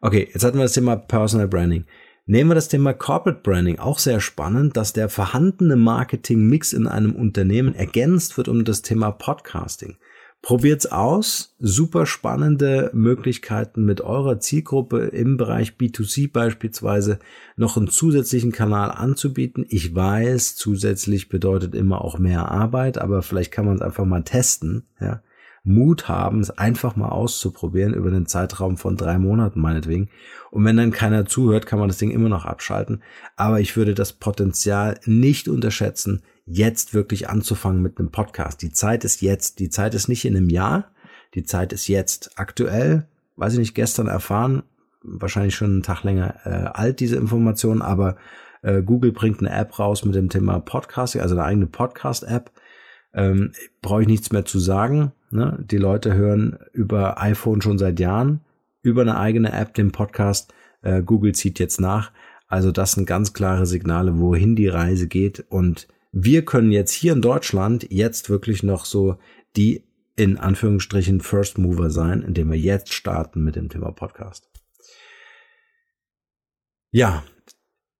Okay, 0.00 0.28
jetzt 0.32 0.44
hatten 0.44 0.58
wir 0.58 0.64
das 0.64 0.74
Thema 0.74 0.96
Personal 0.96 1.48
Branding. 1.48 1.86
Nehmen 2.26 2.50
wir 2.50 2.54
das 2.54 2.68
Thema 2.68 2.94
Corporate 2.94 3.42
Branding, 3.42 3.78
auch 3.78 3.98
sehr 3.98 4.18
spannend, 4.18 4.78
dass 4.78 4.94
der 4.94 5.10
vorhandene 5.10 5.76
Marketing-Mix 5.76 6.72
in 6.72 6.86
einem 6.86 7.14
Unternehmen 7.14 7.74
ergänzt 7.74 8.38
wird 8.38 8.48
um 8.48 8.64
das 8.64 8.80
Thema 8.80 9.10
Podcasting. 9.10 9.98
Probiert's 10.40 10.86
aus. 10.86 11.54
Super 11.58 12.06
spannende 12.06 12.90
Möglichkeiten 12.94 13.84
mit 13.84 14.00
eurer 14.00 14.40
Zielgruppe 14.40 15.08
im 15.08 15.36
Bereich 15.36 15.72
B2C 15.78 16.32
beispielsweise 16.32 17.18
noch 17.56 17.76
einen 17.76 17.88
zusätzlichen 17.88 18.52
Kanal 18.52 18.90
anzubieten. 18.90 19.66
Ich 19.68 19.94
weiß, 19.94 20.56
zusätzlich 20.56 21.28
bedeutet 21.28 21.74
immer 21.74 22.02
auch 22.02 22.18
mehr 22.18 22.50
Arbeit, 22.50 22.96
aber 22.96 23.20
vielleicht 23.20 23.52
kann 23.52 23.66
man 23.66 23.76
es 23.76 23.82
einfach 23.82 24.06
mal 24.06 24.22
testen, 24.22 24.86
ja. 24.98 25.22
Mut 25.64 26.08
haben, 26.08 26.40
es 26.40 26.50
einfach 26.50 26.94
mal 26.94 27.08
auszuprobieren 27.08 27.94
über 27.94 28.08
einen 28.08 28.26
Zeitraum 28.26 28.76
von 28.76 28.96
drei 28.96 29.18
Monaten 29.18 29.60
meinetwegen. 29.60 30.10
Und 30.50 30.64
wenn 30.64 30.76
dann 30.76 30.92
keiner 30.92 31.24
zuhört, 31.24 31.66
kann 31.66 31.78
man 31.78 31.88
das 31.88 31.98
Ding 31.98 32.10
immer 32.10 32.28
noch 32.28 32.44
abschalten. 32.44 33.02
Aber 33.36 33.60
ich 33.60 33.76
würde 33.76 33.94
das 33.94 34.12
Potenzial 34.12 35.00
nicht 35.06 35.48
unterschätzen, 35.48 36.22
jetzt 36.46 36.92
wirklich 36.92 37.30
anzufangen 37.30 37.82
mit 37.82 37.98
einem 37.98 38.10
Podcast. 38.10 38.60
Die 38.60 38.72
Zeit 38.72 39.04
ist 39.04 39.22
jetzt. 39.22 39.58
Die 39.58 39.70
Zeit 39.70 39.94
ist 39.94 40.08
nicht 40.08 40.26
in 40.26 40.36
einem 40.36 40.50
Jahr. 40.50 40.92
Die 41.34 41.44
Zeit 41.44 41.72
ist 41.72 41.88
jetzt. 41.88 42.38
Aktuell, 42.38 43.06
weiß 43.36 43.54
ich 43.54 43.58
nicht, 43.58 43.74
gestern 43.74 44.06
erfahren, 44.06 44.62
wahrscheinlich 45.02 45.54
schon 45.54 45.70
einen 45.70 45.82
Tag 45.82 46.02
länger 46.04 46.34
äh, 46.44 46.78
alt, 46.78 47.00
diese 47.00 47.16
Information, 47.16 47.82
aber 47.82 48.16
äh, 48.62 48.82
Google 48.82 49.12
bringt 49.12 49.40
eine 49.40 49.50
App 49.50 49.78
raus 49.78 50.04
mit 50.04 50.14
dem 50.14 50.28
Thema 50.28 50.58
Podcasting, 50.60 51.20
also 51.20 51.34
eine 51.34 51.44
eigene 51.44 51.66
Podcast-App. 51.66 52.50
Ähm, 53.14 53.52
Brauche 53.80 54.02
ich 54.02 54.08
nichts 54.08 54.32
mehr 54.32 54.44
zu 54.44 54.58
sagen. 54.58 55.12
Ne? 55.30 55.58
Die 55.70 55.78
Leute 55.78 56.14
hören 56.14 56.58
über 56.72 57.20
iPhone 57.20 57.62
schon 57.62 57.78
seit 57.78 58.00
Jahren, 58.00 58.40
über 58.82 59.02
eine 59.02 59.18
eigene 59.18 59.52
App 59.52 59.74
den 59.74 59.92
Podcast. 59.92 60.52
Äh, 60.82 61.02
Google 61.02 61.34
zieht 61.34 61.58
jetzt 61.58 61.80
nach. 61.80 62.12
Also 62.46 62.70
das 62.70 62.92
sind 62.92 63.06
ganz 63.06 63.32
klare 63.32 63.66
Signale, 63.66 64.18
wohin 64.18 64.56
die 64.56 64.68
Reise 64.68 65.08
geht. 65.08 65.44
Und 65.48 65.88
wir 66.12 66.44
können 66.44 66.70
jetzt 66.70 66.92
hier 66.92 67.12
in 67.12 67.22
Deutschland 67.22 67.86
jetzt 67.90 68.30
wirklich 68.30 68.62
noch 68.62 68.84
so 68.84 69.16
die 69.56 69.84
in 70.16 70.38
Anführungsstrichen 70.38 71.20
First 71.20 71.58
Mover 71.58 71.90
sein, 71.90 72.22
indem 72.22 72.50
wir 72.50 72.58
jetzt 72.58 72.92
starten 72.92 73.42
mit 73.42 73.56
dem 73.56 73.68
Thema 73.68 73.90
Podcast. 73.90 74.48
Ja, 76.92 77.24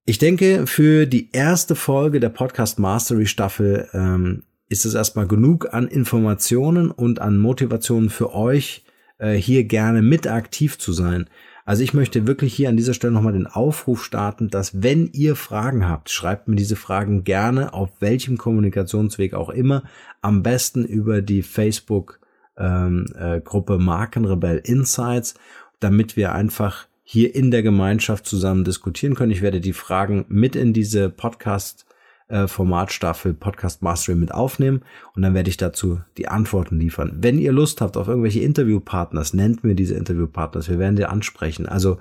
ich 0.06 0.18
denke, 0.18 0.66
für 0.66 1.06
die 1.06 1.32
erste 1.32 1.74
Folge 1.74 2.20
der 2.20 2.28
Podcast 2.28 2.78
Mastery 2.78 3.26
Staffel 3.26 3.88
ähm, 3.92 4.44
ist 4.68 4.84
es 4.84 4.94
erstmal 4.94 5.26
genug 5.26 5.72
an 5.72 5.86
Informationen 5.88 6.90
und 6.90 7.20
an 7.20 7.38
Motivationen 7.38 8.10
für 8.10 8.34
euch, 8.34 8.84
äh, 9.18 9.34
hier 9.34 9.64
gerne 9.64 10.02
mit 10.02 10.26
aktiv 10.26 10.78
zu 10.78 10.92
sein. 10.92 11.28
Also 11.66 11.82
ich 11.82 11.94
möchte 11.94 12.26
wirklich 12.26 12.52
hier 12.54 12.68
an 12.68 12.76
dieser 12.76 12.92
Stelle 12.92 13.12
nochmal 13.12 13.32
den 13.32 13.46
Aufruf 13.46 14.04
starten, 14.04 14.50
dass 14.50 14.82
wenn 14.82 15.08
ihr 15.12 15.34
Fragen 15.34 15.88
habt, 15.88 16.10
schreibt 16.10 16.46
mir 16.46 16.56
diese 16.56 16.76
Fragen 16.76 17.24
gerne 17.24 17.72
auf 17.72 17.90
welchem 18.00 18.36
Kommunikationsweg 18.36 19.32
auch 19.32 19.48
immer, 19.48 19.82
am 20.20 20.42
besten 20.42 20.84
über 20.84 21.22
die 21.22 21.42
Facebook 21.42 22.20
ähm, 22.58 23.06
äh, 23.18 23.40
Gruppe 23.40 23.78
Markenrebell 23.78 24.60
Insights, 24.62 25.34
damit 25.80 26.16
wir 26.16 26.32
einfach 26.32 26.86
hier 27.02 27.34
in 27.34 27.50
der 27.50 27.62
Gemeinschaft 27.62 28.26
zusammen 28.26 28.64
diskutieren 28.64 29.14
können. 29.14 29.32
Ich 29.32 29.42
werde 29.42 29.60
die 29.60 29.72
Fragen 29.72 30.26
mit 30.28 30.56
in 30.56 30.72
diese 30.74 31.08
Podcast 31.08 31.86
äh, 32.34 32.48
Formatstaffel 32.48 33.32
Podcast 33.32 33.80
Mastery 33.80 34.16
mit 34.16 34.32
aufnehmen 34.32 34.82
und 35.14 35.22
dann 35.22 35.34
werde 35.34 35.48
ich 35.48 35.56
dazu 35.56 36.00
die 36.16 36.26
Antworten 36.26 36.80
liefern. 36.80 37.18
Wenn 37.20 37.38
ihr 37.38 37.52
Lust 37.52 37.80
habt 37.80 37.96
auf 37.96 38.08
irgendwelche 38.08 38.40
Interviewpartners, 38.40 39.34
nennt 39.34 39.62
mir 39.62 39.76
diese 39.76 39.94
Interviewpartners, 39.94 40.68
wir 40.68 40.80
werden 40.80 40.96
die 40.96 41.04
ansprechen. 41.04 41.66
Also 41.66 41.98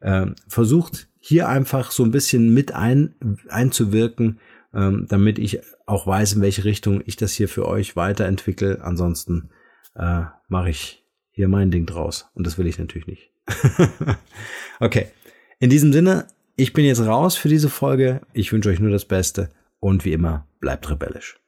äh, 0.00 0.26
versucht 0.48 1.08
hier 1.20 1.48
einfach 1.48 1.92
so 1.92 2.02
ein 2.02 2.10
bisschen 2.10 2.52
mit 2.52 2.74
ein, 2.74 3.14
einzuwirken, 3.48 4.40
ähm, 4.74 5.06
damit 5.08 5.38
ich 5.38 5.60
auch 5.86 6.04
weiß, 6.04 6.34
in 6.34 6.42
welche 6.42 6.64
Richtung 6.64 7.00
ich 7.06 7.14
das 7.14 7.32
hier 7.32 7.48
für 7.48 7.68
euch 7.68 7.94
weiterentwickle. 7.94 8.82
Ansonsten 8.82 9.50
äh, 9.94 10.22
mache 10.48 10.70
ich 10.70 11.04
hier 11.30 11.46
mein 11.46 11.70
Ding 11.70 11.86
draus 11.86 12.28
und 12.34 12.44
das 12.44 12.58
will 12.58 12.66
ich 12.66 12.78
natürlich 12.78 13.06
nicht. 13.06 13.30
okay, 14.80 15.06
in 15.60 15.70
diesem 15.70 15.92
Sinne, 15.92 16.26
ich 16.56 16.72
bin 16.72 16.84
jetzt 16.84 17.06
raus 17.06 17.36
für 17.36 17.48
diese 17.48 17.68
Folge. 17.68 18.22
Ich 18.32 18.52
wünsche 18.52 18.70
euch 18.70 18.80
nur 18.80 18.90
das 18.90 19.04
Beste 19.04 19.50
und 19.80 20.04
wie 20.04 20.12
immer, 20.12 20.48
bleibt 20.60 20.90
rebellisch. 20.90 21.40